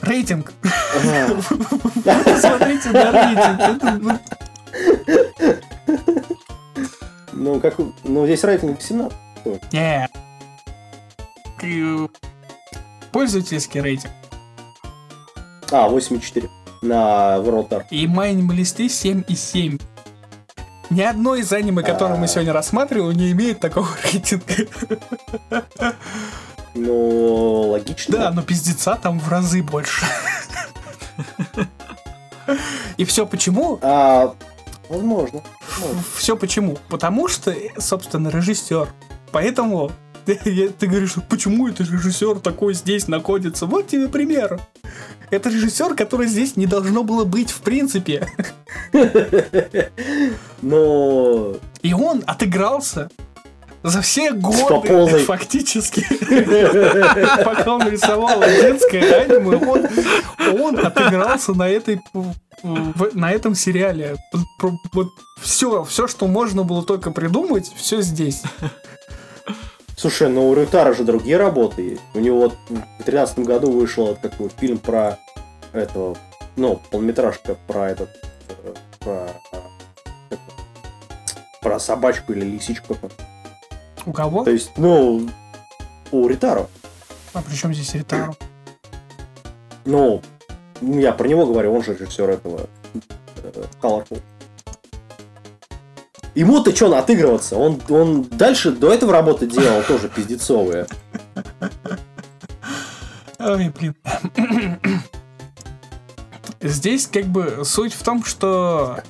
[0.00, 0.52] Рейтинг.
[2.04, 4.20] Посмотрите на рейтинг.
[7.32, 7.74] Ну, как...
[8.04, 9.16] Ну, здесь рейтинг 17.
[9.72, 10.10] Нет.
[13.12, 14.12] Пользовательский рейтинг.
[15.70, 16.48] А, 8,4
[16.82, 17.86] на World Art.
[17.90, 19.80] И майнинг-листы 7,7.
[20.90, 24.44] Ни одно из аниме, которое мы сегодня рассматривали, не имеет такого рейтинга.
[26.74, 28.18] Ну, логично.
[28.18, 30.04] Да, но пиздеца там в разы больше.
[32.98, 33.78] И все почему?
[33.82, 34.34] А,
[34.88, 35.42] возможно.
[36.16, 36.78] Все почему?
[36.88, 38.88] Потому что, собственно, режиссер.
[39.32, 39.90] Поэтому
[40.26, 43.66] ты, ты говоришь, почему этот режиссер такой здесь находится?
[43.66, 44.60] Вот тебе пример.
[45.30, 48.28] Это режиссер, который здесь не должно было быть в принципе.
[50.62, 51.56] Но...
[51.82, 53.08] И он отыгрался
[53.82, 56.04] за все годы фактически,
[57.44, 62.00] пока он рисовал детское аниме, он, он отыгрался на этой
[62.64, 64.16] на этом сериале.
[64.92, 65.08] Вот
[65.40, 68.42] все, все, что можно было только придумать, все здесь.
[69.96, 72.02] Слушай, ну у Рютара же другие работы есть.
[72.12, 75.18] У него вот в 2013 году вышел такой фильм про
[75.72, 76.16] этого,
[76.56, 78.10] ну, полнометражка про этот,
[79.00, 79.26] про,
[80.30, 80.36] э,
[81.62, 82.98] про собачку или лисичку.
[84.04, 84.44] У кого?
[84.44, 85.28] То есть, ну,
[86.12, 86.68] у Ритаро.
[87.32, 88.36] А при чем здесь Ритаро?
[89.86, 90.20] Ну,
[90.82, 92.68] я про него говорю, он же режиссер этого
[93.42, 94.20] э, Colorful.
[96.36, 97.56] Ему-то что отыгрываться?
[97.56, 100.86] Он, он дальше до этого работы делал тоже пиздецовые.
[103.38, 103.96] Ой, блин.
[106.60, 109.00] Здесь как бы суть в том, что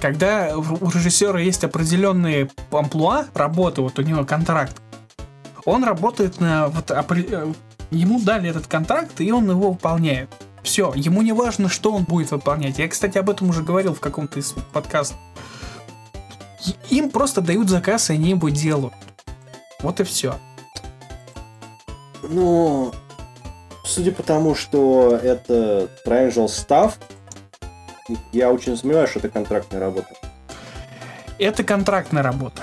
[0.00, 4.76] когда у режиссера есть определенные амплуа работы, вот у него контракт,
[5.64, 6.90] он работает на вот
[7.92, 10.28] ему дали этот контракт, и он его выполняет.
[10.64, 12.80] Все, ему не важно, что он будет выполнять.
[12.80, 15.16] Я, кстати, об этом уже говорил в каком-то из подкастов.
[16.90, 18.94] Им просто дают заказ, и они его делают.
[19.80, 20.38] Вот и все.
[22.22, 22.92] Ну,
[23.84, 26.94] судя по тому, что это Triangle Staff,
[28.32, 30.08] я очень сомневаюсь, что это контрактная работа.
[31.38, 32.62] Это контрактная работа.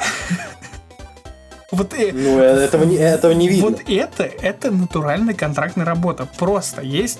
[1.72, 3.70] Вот, ну, э, этого, не, этого не видно.
[3.72, 6.28] Вот это, это натуральная контрактная работа.
[6.38, 7.20] Просто есть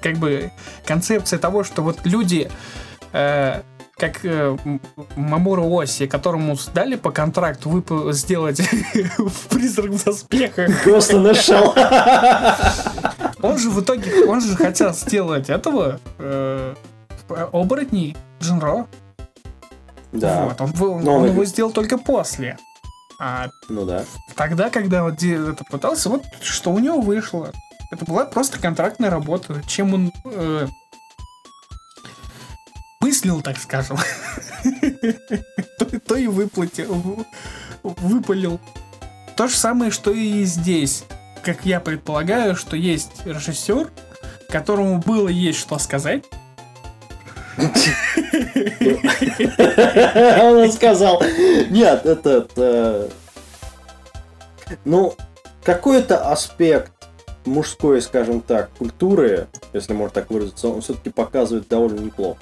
[0.00, 0.50] как бы
[0.86, 2.50] концепция того, что вот люди
[3.12, 3.62] э,
[4.02, 4.56] как э,
[5.14, 8.60] Мамура Оси, которому дали по контракту вып- сделать
[9.48, 10.82] призрак в доспехах.
[10.82, 11.72] Просто нашел.
[13.42, 16.74] Он же в итоге, он же хотел сделать этого э,
[17.28, 18.88] оборотней Джинро.
[20.10, 20.46] Да.
[20.46, 22.58] Вот, он, он, он его сделал только после.
[23.20, 24.04] А ну да.
[24.34, 27.52] Тогда, когда вот это пытался, вот что у него вышло.
[27.92, 29.62] Это была просто контрактная работа.
[29.68, 30.66] Чем он э,
[33.12, 33.98] мыслил, так скажем,
[36.06, 37.26] то, и выплатил,
[37.82, 38.58] выпалил.
[39.36, 41.04] То же самое, что и здесь.
[41.42, 43.90] Как я предполагаю, что есть режиссер,
[44.48, 46.24] которому было есть что сказать.
[47.58, 47.70] Он
[50.72, 51.22] сказал,
[51.68, 53.10] нет, это,
[54.86, 55.14] ну,
[55.62, 56.92] какой-то аспект
[57.46, 62.40] мужской, скажем так, культуры, если можно так выразиться, он все-таки показывает довольно неплохо.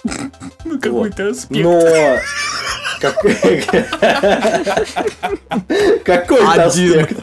[0.64, 1.64] Ну, какой-то аспект.
[1.64, 1.80] Но...
[6.04, 7.18] Какой-то аспект.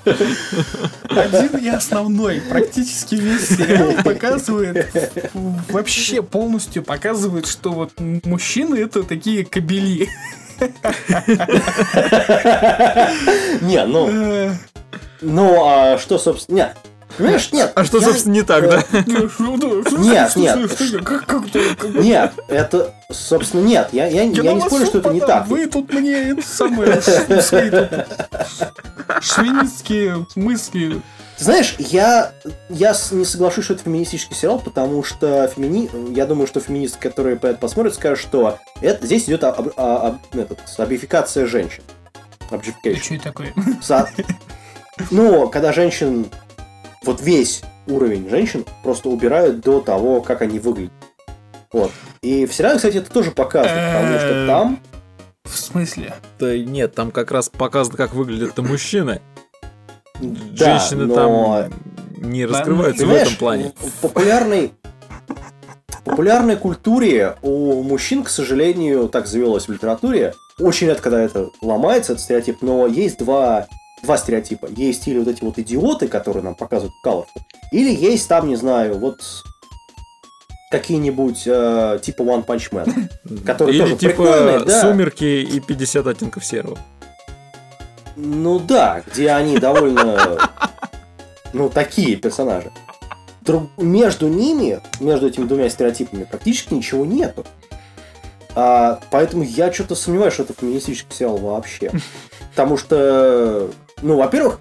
[1.10, 2.42] Один и основной.
[2.50, 4.88] Практически весь сериал показывает,
[5.70, 10.10] вообще полностью показывает, что вот мужчины это такие кабели.
[13.62, 14.10] Не, ну...
[14.10, 14.54] Э.
[15.22, 16.56] Ну, а что, собственно...
[16.58, 16.78] Нет,
[17.18, 17.72] Понимаешь, нет.
[17.76, 18.06] А что, я...
[18.06, 18.84] собственно, не так, да?
[19.98, 20.60] Нет, нет.
[21.96, 23.90] Нет, это, собственно, нет.
[23.92, 25.48] Я, я, я не спорю, что это не так.
[25.48, 27.02] Вы тут мне это самое,
[27.42, 27.72] свои
[29.22, 31.02] шовинистские мысли
[31.38, 32.34] ты знаешь, я,
[32.68, 35.88] я не соглашусь, что это феминистический сериал, потому что фемини...
[36.16, 39.70] я думаю, что феминисты, которые по это посмотрят, скажут, что это, здесь идет об, об,
[39.78, 41.84] об, этот, объификация женщин.
[42.50, 43.04] Objectification.
[43.04, 43.54] Что это такое?
[43.84, 44.10] Со...
[45.12, 46.26] Ну, когда женщин
[47.08, 50.94] вот весь уровень женщин просто убирают до того, как они выглядят.
[51.72, 51.92] Вот.
[52.22, 54.80] И в сериале, кстати, это тоже показывают, потому что э, там...
[55.44, 56.14] В смысле?
[56.40, 59.22] Да нет, там как раз показано, как выглядят мужчины.
[60.22, 61.72] Женщины там
[62.18, 63.74] не раскрываются в этом плане.
[63.78, 64.74] В популярной
[65.90, 71.50] в популярной культуре у мужчин, к сожалению, так завелось в литературе, очень редко, когда это
[71.62, 73.68] ломается, этот стереотип, но есть два,
[74.04, 74.68] два стереотипа.
[74.76, 77.42] Есть или вот эти вот идиоты, которые нам показывают Colorful,
[77.72, 79.22] или есть там, не знаю, вот
[80.72, 84.82] какие-нибудь э, типа One Punch Man, которые Или тоже типа прикольные, да.
[84.82, 86.78] Сумерки и 50 оттенков серого.
[88.16, 90.40] Ну да, где они довольно,
[91.54, 92.72] ну, такие персонажи.
[93.42, 93.70] Друг...
[93.78, 97.46] Между ними, между этими двумя стереотипами, практически ничего нету.
[98.56, 101.92] А, поэтому я что-то сомневаюсь, что это феминистический сериал вообще.
[102.56, 103.70] Потому что,
[104.02, 104.60] ну, во-первых,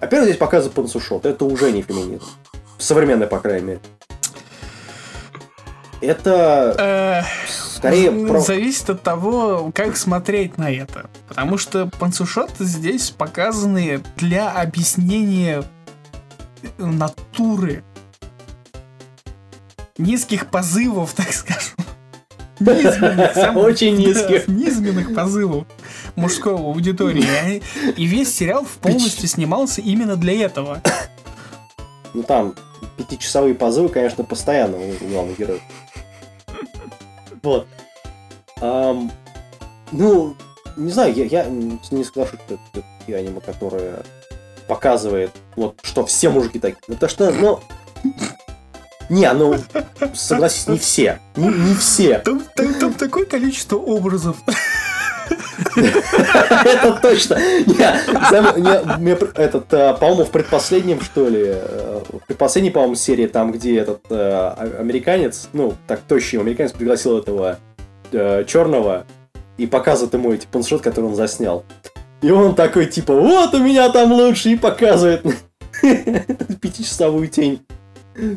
[0.00, 1.26] во-первых, здесь показывают пансушот.
[1.26, 2.26] Это уже не феминизм.
[2.78, 3.80] Современный, по крайней мере.
[6.00, 8.40] Это скорее про...
[8.40, 11.10] Зависит от того, как смотреть на это.
[11.28, 15.64] Потому что пансушоты здесь показаны для объяснения
[16.78, 17.82] натуры
[19.96, 21.74] низких позывов, так скажем.
[22.60, 24.46] Низменных, самых, Очень низких.
[24.46, 25.66] Да, низменных позывов
[26.16, 27.62] мужского аудитории.
[27.96, 30.82] И весь сериал полностью снимался именно для этого.
[32.14, 32.54] Ну там
[32.96, 35.60] пятичасовые позывы, конечно, постоянно у главных героев.
[37.42, 37.66] Вот.
[38.62, 39.10] Um,
[39.92, 40.34] ну,
[40.76, 44.02] не знаю, я, я не скажу, что это аниме, которое
[44.66, 46.82] показывает, вот, что все мужики такие.
[46.88, 47.60] Ну, то что, ну,
[49.08, 49.56] не, ну,
[50.14, 51.20] согласись, не все.
[51.36, 52.18] Не, не все.
[52.18, 54.36] Там, там, там такое количество образов.
[55.76, 57.34] Это точно.
[59.34, 64.00] Этот, э, по-моему, в предпоследнем, что ли, э, в предпоследней, по-моему, серии, там, где этот
[64.10, 67.58] э, американец, ну, так тощий американец пригласил этого
[68.46, 69.04] черного
[69.58, 71.64] и показывает ему эти паншот, которые он заснял.
[72.22, 75.22] И он такой, типа, вот у меня там лучше, и показывает
[76.60, 77.66] пятичасовую тень.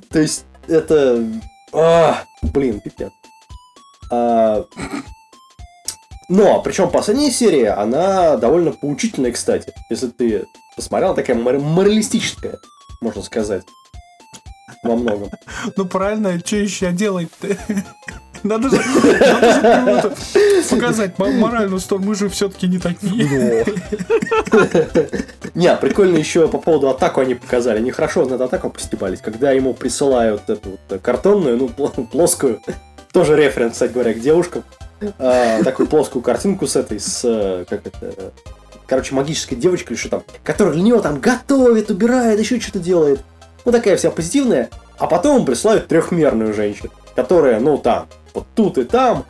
[0.10, 1.24] То есть, это...
[1.74, 3.12] А, блин, пипец.
[4.12, 4.66] А,
[6.30, 9.74] но, причем последняя серия, она довольно поучительная, кстати.
[9.90, 10.46] Если ты
[10.76, 12.58] посмотрел, такая мор- моралистическая,
[13.02, 13.64] можно сказать.
[14.84, 15.30] Во многом.
[15.76, 17.58] Ну правильно, что еще делать-то?
[18.44, 18.82] Надо же,
[20.70, 22.08] показать моральную сторону.
[22.08, 23.66] Мы же все-таки не такие.
[25.54, 27.78] Не, прикольно еще по поводу атаку они показали.
[27.78, 29.20] Они хорошо над атаку постебались.
[29.20, 32.60] Когда ему присылают эту вот картонную, ну, плоскую,
[33.12, 34.64] тоже референс, кстати говоря, к девушкам,
[35.20, 38.34] а, такую плоскую картинку с этой, с, э, как это,
[38.88, 43.22] короче, магической девочкой что там, которая для него там готовит, убирает, еще что-то делает.
[43.66, 44.70] Ну, такая вся позитивная.
[44.98, 49.26] А потом присылают трехмерную женщину, которая, ну, там, вот тут и там,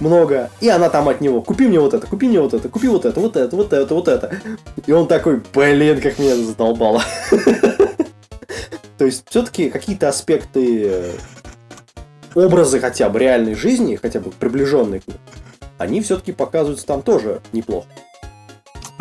[0.00, 2.88] много, и она там от него, купи мне вот это, купи мне вот это, купи
[2.88, 4.36] вот это, вот это, вот это, вот это.
[4.86, 7.02] И он такой, блин, как меня задолбало.
[8.98, 11.12] То есть, все-таки какие-то аспекты э,
[12.34, 15.16] образы хотя бы реальной жизни, хотя бы приближенные к ней,
[15.78, 17.88] они все-таки показываются там тоже неплохо.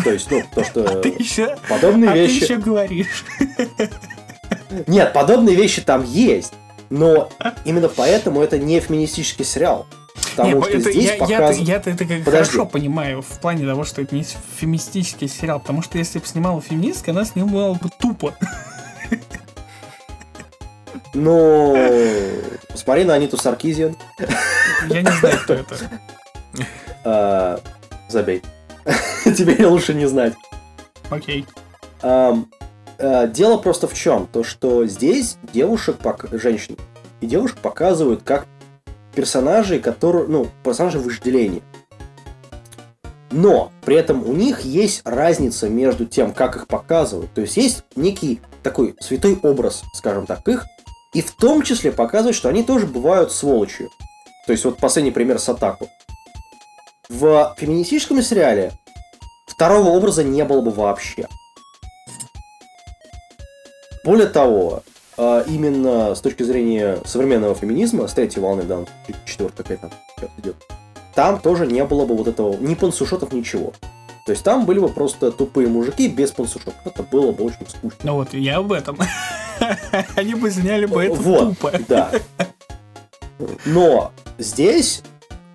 [0.04, 2.40] То есть, ну, то, что а ты еще, подобные а вещи...
[2.40, 3.26] ты еще говоришь.
[4.88, 6.54] Нет, подобные вещи там есть,
[6.94, 7.28] но
[7.66, 9.88] именно поэтому это не феминистический сериал.
[10.36, 11.58] Потому Нет, что это, здесь я, показ...
[11.58, 12.24] я, я это как Подожди.
[12.24, 16.62] хорошо понимаю в плане того, что это не феминистический сериал, потому что если бы снимала
[16.62, 18.36] феминистка, она снимала бы тупо.
[21.16, 21.76] Ну,
[22.70, 23.96] посмотри на Аниту Саркизиан.
[24.90, 25.76] Я не знаю, кто это.
[27.04, 27.60] А,
[28.08, 28.44] забей.
[29.26, 30.34] Тебе лучше не знать.
[31.10, 31.46] Окей.
[33.00, 34.28] Дело просто в чем?
[34.28, 35.98] То, что здесь девушек,
[36.32, 36.78] женщин
[37.22, 38.46] и девушек показывают как
[39.16, 41.62] персонажей, которые, ну, персонажи вожделения.
[43.32, 47.34] Но при этом у них есть разница между тем, как их показывают.
[47.34, 50.66] То есть есть некий такой святой образ, скажем так, их,
[51.14, 53.90] и в том числе показывать, что они тоже бывают сволочью.
[54.46, 55.90] То есть вот последний пример с Атаку.
[57.10, 58.74] В феминистическом сериале
[59.48, 61.28] второго образа не было бы вообще.
[64.04, 64.84] Более того,
[65.18, 68.86] а, именно с точки зрения современного феминизма, с третьей волны, да,
[69.26, 70.56] четвертая какая там сейчас идет,
[71.16, 73.74] там тоже не было бы вот этого, ни пансушотов, ничего.
[74.26, 76.76] То есть там были бы просто тупые мужики без пансушотов.
[76.86, 78.00] Это было бы очень скучно.
[78.04, 78.98] Ну вот, я об этом.
[80.16, 81.74] Они бы сняли бы это вот, тупо.
[81.90, 82.10] Да.
[83.66, 85.04] Но здесь,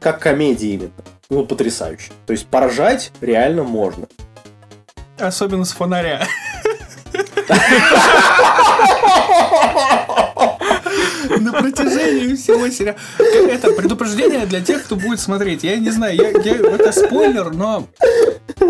[0.01, 0.93] как комедия именно,
[1.31, 2.13] ну, потрясающе.
[2.27, 4.07] То есть поражать реально можно.
[5.19, 6.27] Особенно с фонаря.
[11.41, 12.99] На протяжении всего сериала.
[13.19, 15.65] Это предупреждение для тех, кто будет смотреть.
[15.65, 17.87] Я не знаю, я, я, это спойлер, но
[18.59, 18.63] э,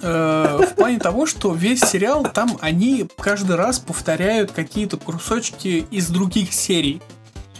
[0.00, 6.52] в плане того, что весь сериал там они каждый раз повторяют какие-то кусочки из других
[6.52, 7.00] серий.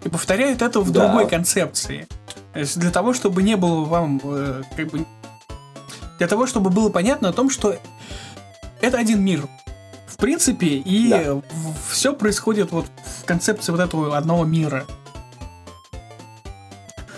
[0.05, 1.07] И повторяют это в да.
[1.07, 2.09] другой концепции.
[2.53, 5.07] То есть для того, чтобы не было вам э, как бы
[6.18, 7.76] Для того, чтобы было понятно о том, что
[8.80, 9.47] это один мир.
[10.22, 11.42] В принципе, и да.
[11.90, 12.86] все происходит вот
[13.20, 14.86] в концепции вот этого одного мира.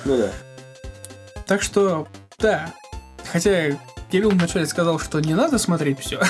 [0.06, 0.30] Ну да.
[1.46, 2.72] Так что, да.
[3.30, 3.78] Хотя
[4.10, 6.18] Кирилл вначале сказал, что не надо смотреть все.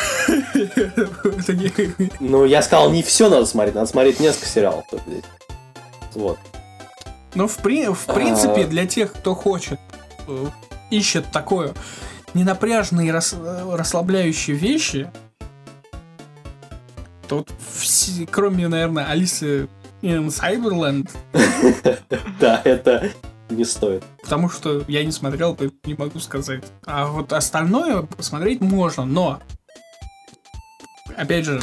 [2.19, 4.85] Ну, я сказал, не все надо смотреть, надо смотреть несколько сериалов.
[6.15, 6.41] Вот.
[7.37, 8.67] Ну, в, при, в принципе, а.
[8.67, 9.79] для тех, кто хочет,
[10.27, 10.47] э,
[10.91, 11.73] ищет такое
[12.35, 15.09] ненапряжные рас, расслабляющие вещи,
[17.43, 19.69] то все, кроме, наверное, Алисы
[20.03, 21.11] in Cyberland.
[22.41, 23.11] Да, это
[23.51, 24.05] не стоит.
[24.23, 26.65] Потому что я не смотрел, не могу сказать.
[26.87, 29.41] А вот остальное посмотреть можно, но
[31.17, 31.61] опять же,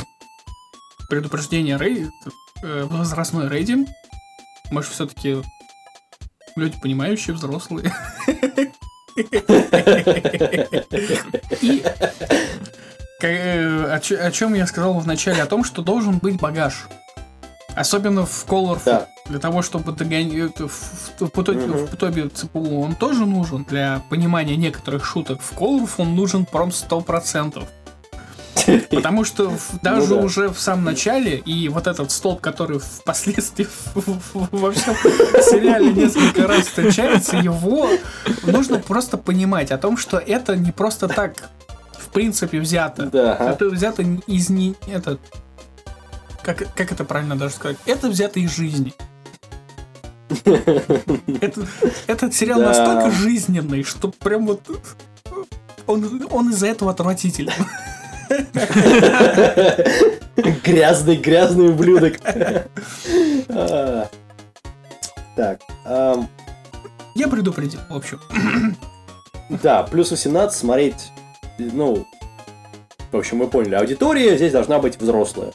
[1.10, 2.08] предупреждение рей...
[2.64, 3.90] Э, возрастной рейдинг.
[4.70, 5.42] Может, все-таки
[6.56, 7.92] люди понимающие, взрослые.
[11.62, 11.84] И
[13.24, 16.88] э, о чем я сказал в начале, о том, что должен быть багаж.
[17.76, 18.82] Особенно в Colorful.
[18.86, 19.08] Да.
[19.30, 24.58] Для того, чтобы догонять в, в, в, в Тобе ЦПУ, он тоже нужен для понимания
[24.58, 25.42] некоторых шуток.
[25.42, 27.64] В Colorful он нужен пром сто процентов.
[28.90, 30.22] Потому что даже ну, да.
[30.24, 34.96] уже в самом начале, и вот этот столб, который впоследствии во всем
[35.42, 37.90] сериале несколько раз встречается, его
[38.44, 41.50] нужно просто понимать о том, что это не просто так
[42.12, 43.08] принципе взято.
[43.08, 43.52] Да.
[43.52, 44.76] Это взято из не...
[44.88, 45.18] Это,
[46.44, 47.78] как, как это правильно даже сказать?
[47.86, 48.94] Это взято из жизни.
[51.42, 51.68] Это,
[52.08, 52.68] этот сериал да.
[52.68, 54.62] настолько жизненный, что прям вот
[55.88, 57.54] он, он из-за этого отвратительный.
[60.64, 62.14] Грязный, грязный ублюдок.
[63.50, 64.08] А.
[65.36, 65.62] Так.
[67.16, 68.22] Я предупредил, в общем.
[69.50, 71.12] Да, плюс 18 смотреть,
[71.72, 72.06] ну,
[73.12, 75.54] в общем, мы поняли, аудитория здесь должна быть взрослая.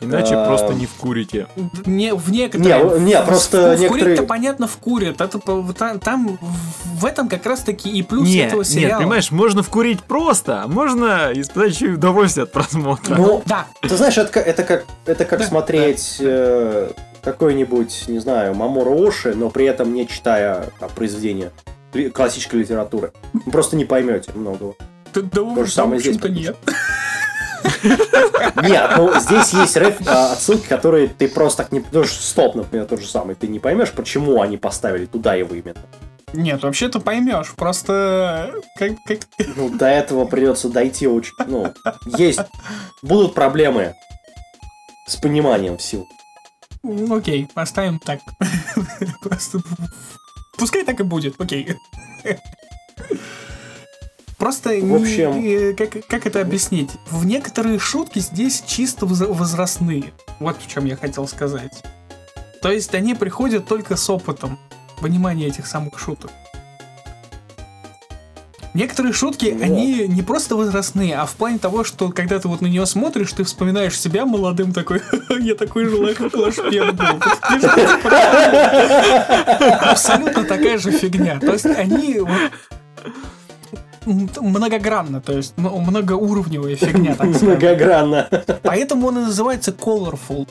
[0.00, 0.46] Иначе а...
[0.46, 1.46] просто не вкурите.
[1.86, 3.00] Не, в некоторые...
[3.00, 3.88] Не, не просто в, некоторые...
[3.88, 5.20] Вкурить-то понятно вкурят.
[5.20, 8.90] Это, там, там в этом как раз-таки и плюс не, этого сериала.
[8.90, 13.14] Нет, понимаешь, можно вкурить просто, а можно испытать еще и удовольствие от просмотра.
[13.14, 13.66] Ну, да.
[13.80, 16.16] Ты знаешь, это, это как, это как да, смотреть...
[16.18, 16.24] Да.
[16.26, 16.90] Э,
[17.22, 21.52] какой-нибудь, не знаю, Мамору Оши, но при этом не читая там, произведения
[22.12, 23.12] классической литературы.
[23.32, 24.74] Вы просто не поймете многого.
[25.14, 26.20] Да, да, То же самое здесь.
[26.22, 26.56] нет.
[28.62, 31.84] Нет, ну здесь есть реф, а, отсылки, которые ты просто так не...
[31.92, 33.34] Ну, стоп, например, тот же самый.
[33.34, 35.80] Ты не поймешь, почему они поставили туда его именно.
[36.32, 39.20] Нет, вообще ты поймешь, просто как, как...
[39.56, 41.34] Ну, до этого придется дойти очень...
[41.46, 41.72] Ну,
[42.18, 42.40] есть...
[43.02, 43.94] Будут проблемы
[45.06, 46.06] с пониманием сил.
[47.10, 48.20] Окей, оставим так.
[49.22, 49.60] Просто...
[50.58, 51.76] Пускай так и будет, окей.
[54.38, 55.40] Просто в общем...
[55.40, 56.90] не, как, как это объяснить?
[57.10, 60.12] В некоторые шутки здесь чисто возрастные.
[60.40, 61.82] Вот в чем я хотел сказать.
[62.60, 64.58] То есть они приходят только с опытом
[65.00, 66.30] понимания этих самых шуток.
[68.74, 69.66] Некоторые шутки, да.
[69.66, 73.32] они не просто возрастные, а в плане того, что когда ты вот на нее смотришь,
[73.32, 75.00] ты вспоминаешь себя молодым такой,
[75.40, 77.04] я такой же лошпед был.
[79.80, 81.38] Абсолютно такая же фигня.
[81.38, 82.20] То есть они
[84.06, 88.28] многогранно, то есть многоуровневая фигня, Многогранно.
[88.62, 90.48] Поэтому он и называется Colorful.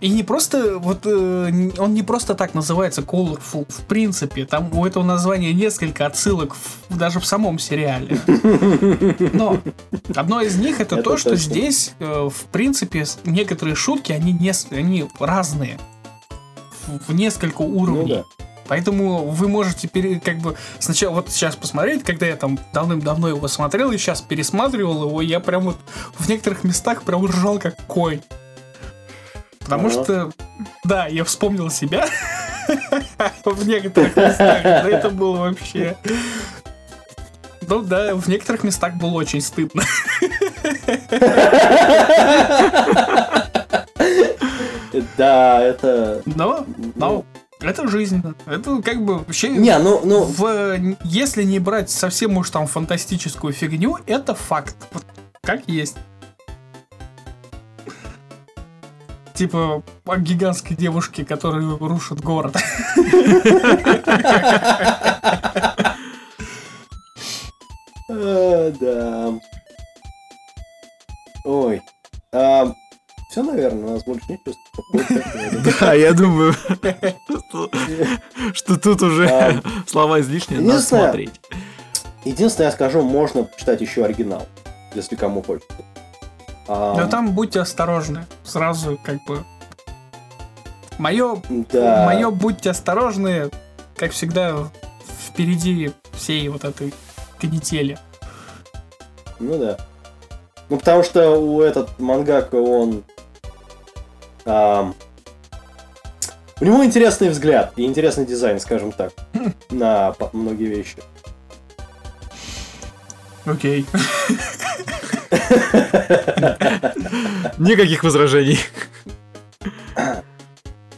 [0.00, 4.84] И не просто, вот э, он не просто так называется Colorful, в принципе, там у
[4.84, 8.18] этого названия несколько отсылок в, даже в самом сериале.
[9.32, 9.58] Но
[10.14, 11.30] одно из них это, это то, точно.
[11.30, 15.78] что здесь, э, в принципе, некоторые шутки, они, не, они разные.
[16.86, 18.16] В, в несколько уровней.
[18.16, 18.45] Ну, да.
[18.68, 23.48] Поэтому вы можете пере, как бы сначала вот сейчас посмотреть, когда я там давным-давно его
[23.48, 25.76] смотрел и сейчас пересматривал его, я прям вот
[26.18, 28.20] в некоторых местах прям ржал как конь.
[29.60, 30.02] Потому ага.
[30.02, 30.32] что,
[30.84, 32.06] да, я вспомнил себя
[33.44, 35.96] в некоторых местах, да это было вообще...
[37.68, 39.82] Ну да, в некоторых местах было очень стыдно.
[45.16, 46.22] Да, это...
[46.26, 47.24] Но, но
[47.60, 48.22] это жизнь.
[48.46, 49.48] Это как бы вообще...
[49.48, 50.24] Не, ну, ну...
[50.24, 54.76] В, если не брать совсем уж там фантастическую фигню, это факт.
[54.92, 55.04] Вот
[55.42, 55.96] как есть.
[59.34, 62.56] Типа о гигантской девушке, которая рушит город.
[68.08, 69.34] Да.
[71.44, 71.82] Ой.
[73.36, 74.54] Все, наверное, у нас больше нечего.
[75.78, 76.54] Да, я думаю,
[78.54, 81.38] что тут уже слова излишние, надо смотреть.
[82.24, 84.46] Единственное, я скажу, можно почитать еще оригинал,
[84.94, 85.74] если кому хочется.
[86.66, 86.96] А...
[86.96, 88.24] Но там будьте осторожны.
[88.42, 89.44] Сразу как бы...
[90.96, 91.36] Мое,
[91.70, 92.06] да.
[92.06, 93.50] мое будьте осторожны,
[93.96, 94.70] как всегда,
[95.28, 96.94] впереди всей вот этой
[97.38, 97.98] канители.
[99.38, 99.76] Ну да.
[100.70, 103.04] Ну потому что у этот мангака он...
[104.46, 104.94] У
[106.64, 109.12] него интересный взгляд и интересный дизайн, скажем так,
[109.70, 110.96] на многие вещи.
[113.44, 113.84] Окей.
[117.58, 118.58] Никаких возражений.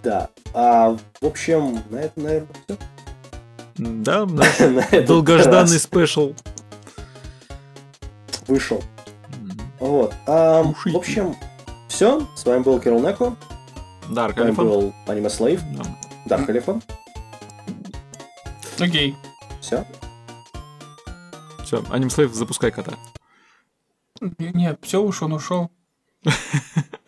[0.03, 0.29] Да.
[0.55, 2.77] А, в общем, на это, наверное, все.
[3.77, 4.59] Да, наш
[5.07, 6.35] долгожданный спешл
[8.49, 8.83] вышел.
[9.79, 10.15] Вот.
[10.27, 11.37] А, в общем,
[11.89, 12.27] все.
[12.37, 13.37] С вами был Кирилл Неко.
[14.11, 15.61] Дарк С вами был Аниме Слейв.
[16.27, 16.83] Дарк Алифан.
[18.79, 19.17] Окей.
[19.61, 19.85] Все.
[21.65, 22.95] Все, Аним Слейв, запускай кота.
[24.39, 25.71] Нет, все уж он ушел.